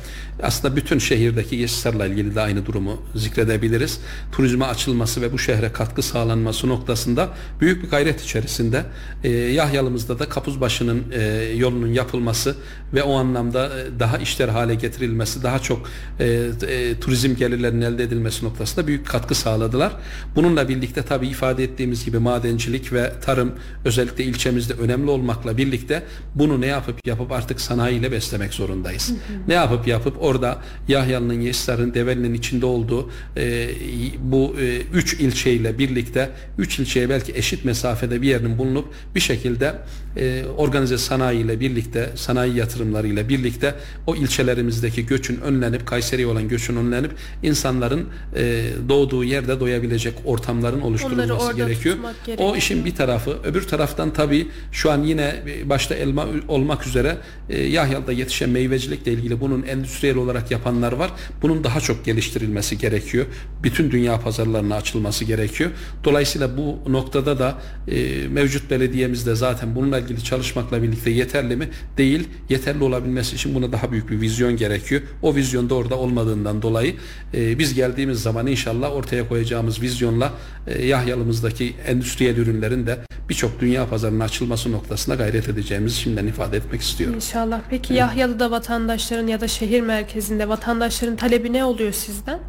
aslında 0.43 0.75
bütün 0.75 0.99
şehirdeki 0.99 1.55
Yeşilsar'la 1.55 2.05
ilgili 2.05 2.35
de 2.35 2.41
aynı 2.41 2.65
durumu 2.65 3.01
zikredebiliriz. 3.15 3.99
Turizme 4.31 4.65
açılması 4.65 5.21
ve 5.21 5.31
bu 5.31 5.39
şehre 5.39 5.71
katkı 5.71 6.01
sağlanması 6.01 6.69
noktasında 6.69 7.29
büyük 7.62 7.83
bir 7.83 7.89
gayret 7.89 8.21
içerisinde 8.21 8.83
e, 9.23 9.29
Yahyalımızda 9.29 10.19
da 10.19 10.29
Kapuzbaşı'nın 10.29 11.03
e, 11.12 11.21
yolunun 11.55 11.93
yapılması 11.93 12.55
ve 12.93 13.03
o 13.03 13.13
anlamda 13.13 13.79
e, 13.79 13.99
daha 13.99 14.17
işler 14.17 14.49
hale 14.49 14.75
getirilmesi, 14.75 15.43
daha 15.43 15.59
çok 15.59 15.89
e, 16.19 16.25
e, 16.67 16.88
turizm 16.99 17.36
gelirlerinin 17.36 17.82
elde 17.82 18.04
edilmesi 18.04 18.45
noktasında 18.45 18.88
büyük 18.88 19.08
katkı 19.08 19.36
sağladılar. 19.36 19.93
Bununla 20.36 20.69
birlikte 20.69 21.04
tabi 21.04 21.28
ifade 21.28 21.63
ettiğimiz 21.63 22.06
gibi 22.06 22.19
madencilik 22.19 22.93
ve 22.93 23.12
tarım 23.21 23.52
özellikle 23.86 24.23
ilçemizde 24.23 24.73
önemli 24.73 25.10
olmakla 25.10 25.58
birlikte 25.58 26.04
bunu 26.36 26.62
ne 26.62 26.67
yapıp 26.67 27.08
yapıp 27.08 27.32
artık 27.32 27.62
sanayiyle 27.62 28.12
beslemek 28.12 28.54
zorundayız. 28.54 29.10
Hı 29.10 29.13
hı. 29.13 29.17
Ne 29.47 29.54
yapıp 29.54 29.88
yapıp 29.88 30.23
orada 30.23 30.58
Yahyalı'nın, 30.88 31.41
Yeşilsar'ın, 31.41 31.93
Develi'nin 31.93 32.34
içinde 32.34 32.65
olduğu 32.65 33.10
e, 33.38 33.69
bu 34.19 34.56
e, 34.60 34.82
üç 34.93 35.13
ilçeyle 35.13 35.78
birlikte 35.78 36.30
üç 36.58 36.80
ilçeye 36.80 37.10
belki 37.10 37.34
eşit 37.36 37.65
mesafede 37.65 38.21
bir 38.21 38.28
yerinin 38.28 38.58
bulunup 38.58 38.86
bir 39.15 39.19
şekilde 39.19 39.75
e, 40.17 40.43
organize 40.58 40.97
sanayiyle 40.97 41.60
birlikte, 41.60 42.10
sanayi 42.15 42.56
yatırımlarıyla 42.56 43.30
birlikte 43.30 43.75
o 44.08 44.15
ilçelerimizdeki 44.15 45.06
göçün 45.06 45.41
önlenip, 45.41 45.88
Kayseri'ye 45.88 46.28
olan 46.28 46.47
göçün 46.47 46.75
önlenip 46.80 47.12
insanların 47.44 48.08
e, 48.36 48.65
doğduğu 48.89 49.24
yerde 49.24 49.60
doyabilecek 49.60 50.13
ortamların 50.26 50.82
oluşturulması 50.82 51.54
gerekiyor. 51.54 51.96
gerekiyor. 52.26 52.50
O 52.52 52.56
işin 52.56 52.86
bir 52.86 52.96
tarafı. 52.96 53.38
Öbür 53.44 53.62
taraftan 53.62 54.13
tabii 54.13 54.48
şu 54.72 54.92
an 54.92 55.04
yine 55.04 55.36
başta 55.65 55.96
elma 55.96 56.28
olmak 56.48 56.88
üzere 56.88 57.18
e, 57.50 57.62
Yahyal'da 57.62 58.12
yetişen 58.12 58.50
meyvecilikle 58.50 59.12
ilgili 59.13 59.42
bunun 59.42 59.63
endüstriyel 59.63 60.18
olarak 60.18 60.52
yapanlar 60.52 60.92
var. 60.92 61.12
Bunun 61.42 61.63
daha 61.63 61.80
çok 61.80 62.06
geliştirilmesi 62.06 62.78
gerekiyor. 62.78 63.26
Bütün 63.63 63.92
dünya 63.92 64.20
pazarlarına 64.20 64.76
açılması 64.76 65.26
gerekiyor. 65.26 65.72
Dolayısıyla 66.04 66.58
bu 66.58 66.80
noktada 66.88 67.39
da 67.39 67.58
e, 67.88 68.28
mevcut 68.28 68.72
belediyemizde 68.72 69.36
zaten 69.36 69.76
bununla 69.76 70.00
ilgili 70.00 70.24
çalışmakla 70.24 70.84
birlikte 70.84 71.12
yeterli 71.12 71.56
mi? 71.56 71.70
Değil. 71.98 72.28
Yeterli 72.50 72.84
olabilmesi 72.84 73.36
için 73.36 73.56
buna 73.56 73.72
daha 73.72 73.92
büyük 73.92 74.10
bir 74.10 74.22
vizyon 74.22 74.58
gerekiyor. 74.58 75.02
O 75.22 75.36
vizyon 75.36 75.70
da 75.70 75.76
orada 75.76 75.96
olmadığından 75.96 76.62
dolayı 76.62 76.68
e, 77.34 77.60
biz 77.60 77.73
geldiğimiz 77.73 78.21
zaman 78.21 78.47
inşallah 78.47 78.95
ortaya 78.95 79.27
koyacağımız 79.27 79.82
vizyonla 79.82 80.34
e, 80.67 80.86
Yahyalımızdaki 80.86 81.75
endüstriyel 81.88 82.38
ürünlerin 82.38 82.88
de 82.88 82.99
birçok 83.29 83.60
dünya 83.62 83.89
pazarına 83.89 84.23
açılması 84.23 84.71
noktasında 84.71 85.15
gayret 85.15 85.49
edeceğimizi 85.49 85.95
şimdiden 85.95 86.27
ifade 86.27 86.58
etmek 86.58 86.82
istiyorum. 86.82 87.15
İnşallah. 87.15 87.62
Peki 87.69 87.93
evet. 87.93 87.99
Yahyalı'da 87.99 88.51
vatandaşların 88.51 89.27
ya 89.27 89.41
da 89.41 89.47
şehir 89.47 89.82
merkezinde 89.82 90.49
vatandaşların 90.49 91.15
talebi 91.15 91.53
ne 91.53 91.63
oluyor 91.63 91.91
sizden? 91.91 92.39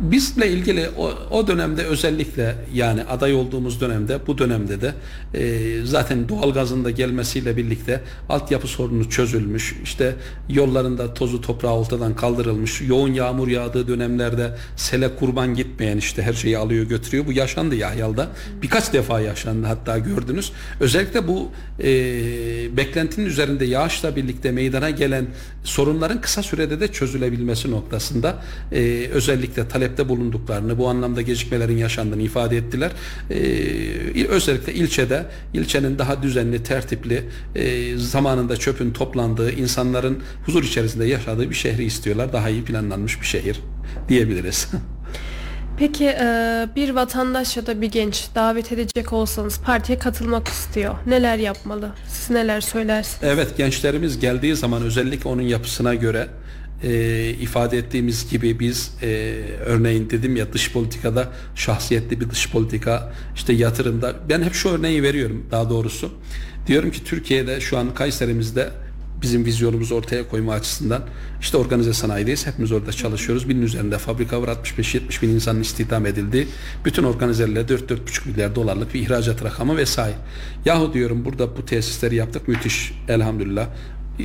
Bizle 0.00 0.50
ilgili 0.50 0.90
o, 0.98 1.12
o 1.30 1.46
dönemde 1.46 1.84
özellikle 1.84 2.56
yani 2.74 3.04
aday 3.04 3.34
olduğumuz 3.34 3.80
dönemde 3.80 4.18
bu 4.26 4.38
dönemde 4.38 4.80
de 4.80 4.94
e, 5.34 5.84
zaten 5.84 6.28
doğalgazın 6.28 6.84
da 6.84 6.90
gelmesiyle 6.90 7.56
birlikte 7.56 8.00
altyapı 8.28 8.66
sorunu 8.66 9.10
çözülmüş. 9.10 9.76
İşte 9.82 10.14
yollarında 10.48 11.14
tozu 11.14 11.40
toprağı 11.40 11.74
ortadan 11.74 12.16
kaldırılmış. 12.16 12.80
Yoğun 12.80 13.12
yağmur 13.12 13.48
yağdığı 13.48 13.88
dönemlerde 13.88 14.56
sele 14.76 15.16
kurban 15.16 15.54
gitmeyen 15.54 15.96
işte 15.96 16.22
her 16.22 16.32
şeyi 16.32 16.58
alıyor 16.58 16.84
götürüyor. 16.84 17.26
Bu 17.26 17.32
yaşandı 17.32 17.74
Yahyal'da. 17.74 18.28
Birkaç 18.62 18.92
defa 18.92 19.20
yaşandı 19.20 19.66
hatta 19.66 19.98
gördünüz. 19.98 20.52
Özellikle 20.80 21.28
bu 21.28 21.50
e, 21.80 21.86
beklentinin 22.76 23.26
üzerinde 23.26 23.64
yağışla 23.64 24.16
birlikte 24.16 24.50
meydana 24.50 24.90
gelen 24.90 25.26
sorunların 25.64 26.20
kısa 26.20 26.42
sürede 26.42 26.80
de 26.80 26.88
çözülebilmesi 26.88 27.70
noktasında 27.70 28.42
e, 28.72 29.08
özellikle 29.12 29.68
talepte 29.84 30.08
bulunduklarını, 30.08 30.78
bu 30.78 30.88
anlamda 30.88 31.22
gecikmelerin 31.22 31.76
yaşandığını 31.76 32.22
ifade 32.22 32.56
ettiler. 32.56 32.90
E, 33.30 34.26
özellikle 34.26 34.74
ilçede, 34.74 35.26
ilçenin 35.54 35.98
daha 35.98 36.22
düzenli, 36.22 36.62
tertipli, 36.62 37.22
e, 37.54 37.96
zamanında 37.96 38.56
çöpün 38.56 38.92
toplandığı, 38.92 39.52
insanların 39.52 40.22
huzur 40.46 40.64
içerisinde 40.64 41.04
yaşadığı 41.04 41.50
bir 41.50 41.54
şehri 41.54 41.84
istiyorlar. 41.84 42.32
Daha 42.32 42.48
iyi 42.48 42.64
planlanmış 42.64 43.20
bir 43.20 43.26
şehir 43.26 43.60
diyebiliriz. 44.08 44.68
Peki 45.78 46.04
e, 46.04 46.68
bir 46.76 46.90
vatandaş 46.90 47.56
ya 47.56 47.66
da 47.66 47.80
bir 47.80 47.90
genç 47.90 48.24
davet 48.34 48.72
edecek 48.72 49.12
olsanız 49.12 49.60
partiye 49.60 49.98
katılmak 49.98 50.48
istiyor. 50.48 50.94
Neler 51.06 51.38
yapmalı? 51.38 51.90
Siz 52.08 52.30
neler 52.30 52.60
söylersiniz? 52.60 53.32
Evet 53.32 53.56
gençlerimiz 53.56 54.20
geldiği 54.20 54.56
zaman 54.56 54.82
özellikle 54.82 55.28
onun 55.28 55.42
yapısına 55.42 55.94
göre 55.94 56.28
e, 56.84 57.30
ifade 57.40 57.78
ettiğimiz 57.78 58.30
gibi 58.30 58.60
biz 58.60 58.92
e, 59.02 59.06
örneğin 59.64 60.10
dedim 60.10 60.36
ya 60.36 60.52
dış 60.52 60.72
politikada 60.72 61.32
şahsiyetli 61.54 62.20
bir 62.20 62.30
dış 62.30 62.50
politika 62.50 63.12
işte 63.34 63.52
yatırımda 63.52 64.14
ben 64.28 64.42
hep 64.42 64.54
şu 64.54 64.68
örneği 64.68 65.02
veriyorum 65.02 65.46
daha 65.50 65.70
doğrusu. 65.70 66.10
Diyorum 66.66 66.90
ki 66.90 67.04
Türkiye'de 67.04 67.60
şu 67.60 67.78
an 67.78 67.94
Kayseri'mizde 67.94 68.70
bizim 69.22 69.44
vizyonumuzu 69.44 69.94
ortaya 69.94 70.28
koyma 70.28 70.52
açısından 70.52 71.02
işte 71.40 71.56
organize 71.56 71.92
sanayideyiz. 71.92 72.46
Hepimiz 72.46 72.72
orada 72.72 72.92
çalışıyoruz. 72.92 73.48
Binin 73.48 73.62
üzerinde 73.62 73.98
fabrika 73.98 74.42
var. 74.42 74.48
65-70 74.48 75.22
bin 75.22 75.28
insanın 75.28 75.60
istihdam 75.60 76.06
edildiği. 76.06 76.48
Bütün 76.84 77.04
organizelerle 77.04 77.60
4-4,5 77.60 78.28
milyar 78.28 78.54
dolarlık 78.54 78.94
bir 78.94 79.00
ihracat 79.00 79.44
rakamı 79.44 79.76
vesaire. 79.76 80.16
Yahu 80.64 80.94
diyorum 80.94 81.24
burada 81.24 81.56
bu 81.56 81.66
tesisleri 81.66 82.14
yaptık. 82.14 82.48
Müthiş 82.48 82.92
elhamdülillah 83.08 83.68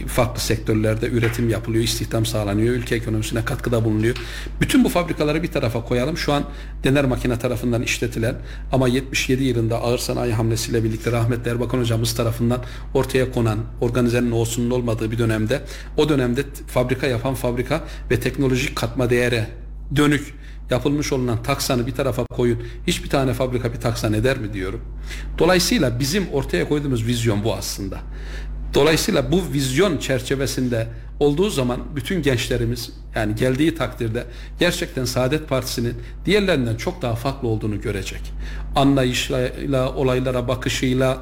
farklı 0.08 0.42
sektörlerde 0.42 1.10
üretim 1.10 1.50
yapılıyor, 1.50 1.84
istihdam 1.84 2.26
sağlanıyor, 2.26 2.76
ülke 2.76 2.96
ekonomisine 2.96 3.46
katkıda 3.46 3.86
bulunuyor. 3.86 4.16
Bütün 4.62 4.84
bu 4.84 4.90
fabrikaları 4.90 5.44
bir 5.44 5.52
tarafa 5.52 5.86
koyalım. 5.86 6.18
Şu 6.18 6.34
an 6.34 6.44
Dener 6.84 7.06
Makine 7.06 7.40
tarafından 7.40 7.82
işletilen 7.82 8.36
ama 8.72 8.88
77 8.88 9.44
yılında 9.44 9.82
ağır 9.82 9.98
sanayi 9.98 10.34
hamlesiyle 10.34 10.84
birlikte 10.84 11.12
rahmetli 11.12 11.52
Erbakan 11.52 11.80
hocamız 11.80 12.16
tarafından 12.16 12.64
ortaya 12.94 13.32
konan 13.32 13.60
organizenin 13.82 14.32
olsunun 14.32 14.72
olmadığı 14.72 15.12
bir 15.12 15.18
dönemde 15.18 15.62
o 15.98 16.10
dönemde 16.10 16.44
fabrika 16.68 17.08
yapan 17.08 17.34
fabrika 17.34 17.84
ve 18.12 18.20
teknolojik 18.20 18.76
katma 18.76 19.10
değere 19.10 19.48
dönük 19.96 20.34
yapılmış 20.70 21.14
olunan 21.14 21.44
taksanı 21.44 21.88
bir 21.88 21.92
tarafa 21.92 22.26
koyun. 22.26 22.64
Hiçbir 22.88 23.10
tane 23.10 23.34
fabrika 23.34 23.74
bir 23.74 23.80
taksan 23.80 24.14
eder 24.14 24.38
mi 24.38 24.54
diyorum. 24.54 24.82
Dolayısıyla 25.38 26.00
bizim 26.00 26.30
ortaya 26.30 26.70
koyduğumuz 26.70 27.08
vizyon 27.08 27.44
bu 27.44 27.54
aslında. 27.56 28.00
Dolayısıyla 28.74 29.32
bu 29.32 29.44
vizyon 29.54 29.98
çerçevesinde 29.98 30.88
olduğu 31.20 31.50
zaman 31.50 31.80
bütün 31.96 32.22
gençlerimiz 32.22 32.90
yani 33.16 33.36
geldiği 33.36 33.76
takdirde 33.76 34.24
gerçekten 34.60 35.06
Saadet 35.06 35.50
Partisi'nin 35.50 35.96
diğerlerinden 36.26 36.76
çok 36.76 37.02
daha 37.02 37.16
farklı 37.16 37.48
olduğunu 37.48 37.82
görecek. 37.82 38.22
Anlayışıyla, 38.76 39.96
olaylara 39.96 40.48
bakışıyla, 40.48 41.18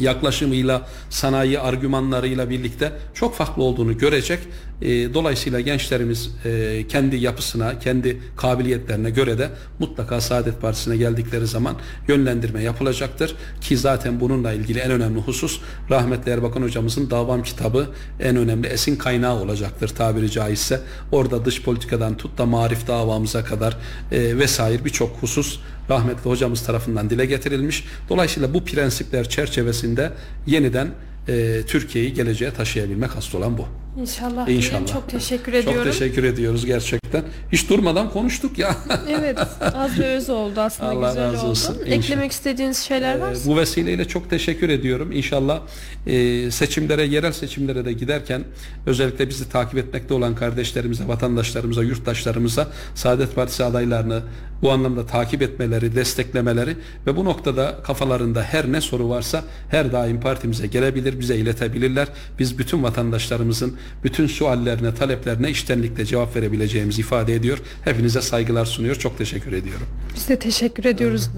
yaklaşımıyla, 0.00 0.88
sanayi 1.10 1.60
argümanlarıyla 1.60 2.50
birlikte 2.50 2.92
çok 3.14 3.34
farklı 3.34 3.62
olduğunu 3.62 3.98
görecek. 3.98 4.38
E, 4.82 5.14
dolayısıyla 5.14 5.60
gençlerimiz 5.60 6.30
e, 6.44 6.84
kendi 6.88 7.16
yapısına, 7.16 7.78
kendi 7.78 8.20
kabiliyetlerine 8.36 9.10
göre 9.10 9.38
de 9.38 9.50
mutlaka 9.78 10.20
Saadet 10.20 10.60
Partisi'ne 10.60 10.96
geldikleri 10.96 11.46
zaman 11.46 11.76
yönlendirme 12.08 12.62
yapılacaktır. 12.62 13.34
Ki 13.60 13.76
zaten 13.76 14.20
bununla 14.20 14.52
ilgili 14.52 14.78
en 14.78 14.90
önemli 14.90 15.20
husus 15.20 15.60
rahmetli 15.90 16.32
Erbakan 16.32 16.62
hocamızın 16.62 17.10
Davam 17.10 17.42
kitabı 17.42 17.86
en 18.20 18.36
önemli 18.36 18.66
esin 18.66 18.96
kaynağı 18.96 19.34
olacaktır 19.34 19.88
tabiri 19.88 20.30
caizse. 20.30 20.80
Orada 21.12 21.44
dış 21.44 21.62
politikadan 21.62 22.16
tut 22.16 22.38
da 22.38 22.46
marif 22.46 22.86
davamıza 22.86 23.44
kadar 23.44 23.76
e, 24.12 24.38
vesaire 24.38 24.84
birçok 24.84 25.16
husus 25.20 25.58
rahmetli 25.90 26.30
hocamız 26.30 26.62
tarafından 26.62 27.10
dile 27.10 27.26
getirilmiş. 27.26 27.84
Dolayısıyla 28.08 28.54
bu 28.54 28.64
prensipler 28.64 29.28
çerçevesinde 29.28 30.12
yeniden 30.46 30.88
e, 31.28 31.62
Türkiye'yi 31.66 32.14
geleceğe 32.14 32.50
taşıyabilmek 32.50 33.16
asıl 33.16 33.38
olan 33.38 33.58
bu. 33.58 33.85
İnşallah. 34.00 34.48
İnşallah. 34.48 34.86
Çok 34.92 35.08
teşekkür 35.08 35.52
ediyorum. 35.52 35.84
Çok 35.84 35.92
teşekkür 35.92 36.24
ediyoruz 36.24 36.66
gerçekten. 36.66 37.24
Hiç 37.52 37.70
durmadan 37.70 38.10
konuştuk 38.10 38.58
ya. 38.58 38.76
evet 39.08 39.38
az 39.74 39.98
ve 39.98 40.08
öz 40.16 40.30
oldu 40.30 40.60
aslında 40.60 40.90
Allah 40.90 41.08
güzel 41.08 41.32
razı 41.32 41.38
oldu. 41.42 41.50
olsun. 41.50 41.74
Eklemek 41.80 41.96
İnşallah. 42.04 42.24
istediğiniz 42.30 42.78
şeyler 42.78 43.18
var 43.18 43.32
Ee, 43.32 43.46
Bu 43.46 43.56
vesileyle 43.56 44.08
çok 44.08 44.30
teşekkür 44.30 44.68
ediyorum. 44.68 45.12
İnşallah 45.12 45.60
e, 46.06 46.50
seçimlere, 46.50 47.02
yerel 47.06 47.32
seçimlere 47.32 47.84
de 47.84 47.92
giderken 47.92 48.44
özellikle 48.86 49.28
bizi 49.28 49.48
takip 49.48 49.78
etmekte 49.78 50.14
olan 50.14 50.34
kardeşlerimize, 50.34 51.08
vatandaşlarımıza, 51.08 51.82
yurttaşlarımıza 51.82 52.68
Saadet 52.94 53.34
Partisi 53.34 53.64
adaylarını 53.64 54.22
bu 54.62 54.70
anlamda 54.70 55.06
takip 55.06 55.42
etmeleri, 55.42 55.94
desteklemeleri 55.96 56.76
ve 57.06 57.16
bu 57.16 57.24
noktada 57.24 57.78
kafalarında 57.84 58.42
her 58.42 58.72
ne 58.72 58.80
soru 58.80 59.08
varsa 59.08 59.44
her 59.70 59.92
daim 59.92 60.20
partimize 60.20 60.66
gelebilir, 60.66 61.20
bize 61.20 61.36
iletebilirler. 61.36 62.08
Biz 62.38 62.58
bütün 62.58 62.82
vatandaşlarımızın 62.82 63.76
bütün 64.04 64.26
suallerine, 64.26 64.94
taleplerine 64.94 65.50
iştenlikle 65.50 66.04
cevap 66.04 66.36
verebileceğimizi 66.36 67.00
ifade 67.00 67.34
ediyor. 67.34 67.58
Hepinize 67.84 68.22
saygılar 68.22 68.64
sunuyor. 68.64 68.96
Çok 68.96 69.18
teşekkür 69.18 69.52
ediyorum. 69.52 69.86
Biz 70.14 70.28
de 70.28 70.38
teşekkür 70.38 70.84
ediyoruz. 70.84 71.30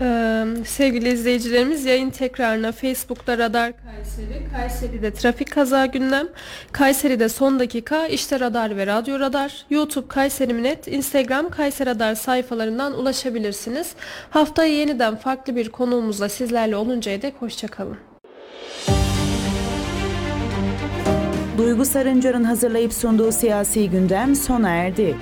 Ee, 0.00 0.46
sevgili 0.64 1.12
izleyicilerimiz 1.12 1.84
yayın 1.84 2.10
tekrarına 2.10 2.72
Facebook'ta 2.72 3.38
Radar 3.38 3.72
Kayseri, 3.84 4.48
Kayseri'de 4.56 5.14
trafik 5.14 5.52
kaza 5.52 5.86
gündem, 5.86 6.28
Kayseri'de 6.72 7.28
son 7.28 7.60
dakika 7.60 8.06
işte 8.06 8.40
radar 8.40 8.76
ve 8.76 8.86
radyo 8.86 9.20
radar, 9.20 9.66
YouTube 9.70 10.08
Kayseri 10.08 10.54
Minet, 10.54 10.88
Instagram 10.88 11.50
Kayseri 11.50 11.90
Radar 11.90 12.14
sayfalarından 12.14 12.98
ulaşabilirsiniz. 12.98 13.92
Haftaya 14.30 14.72
yeniden 14.72 15.16
farklı 15.16 15.56
bir 15.56 15.68
konuğumuzla 15.68 16.28
sizlerle 16.28 16.76
oluncaya 16.76 17.22
dek 17.22 17.34
hoşçakalın. 17.38 17.96
Duygu 21.58 21.84
Sarıncar'ın 21.84 22.44
hazırlayıp 22.44 22.92
sunduğu 22.92 23.32
siyasi 23.32 23.90
gündem 23.90 24.34
sona 24.34 24.68
erdi. 24.68 25.16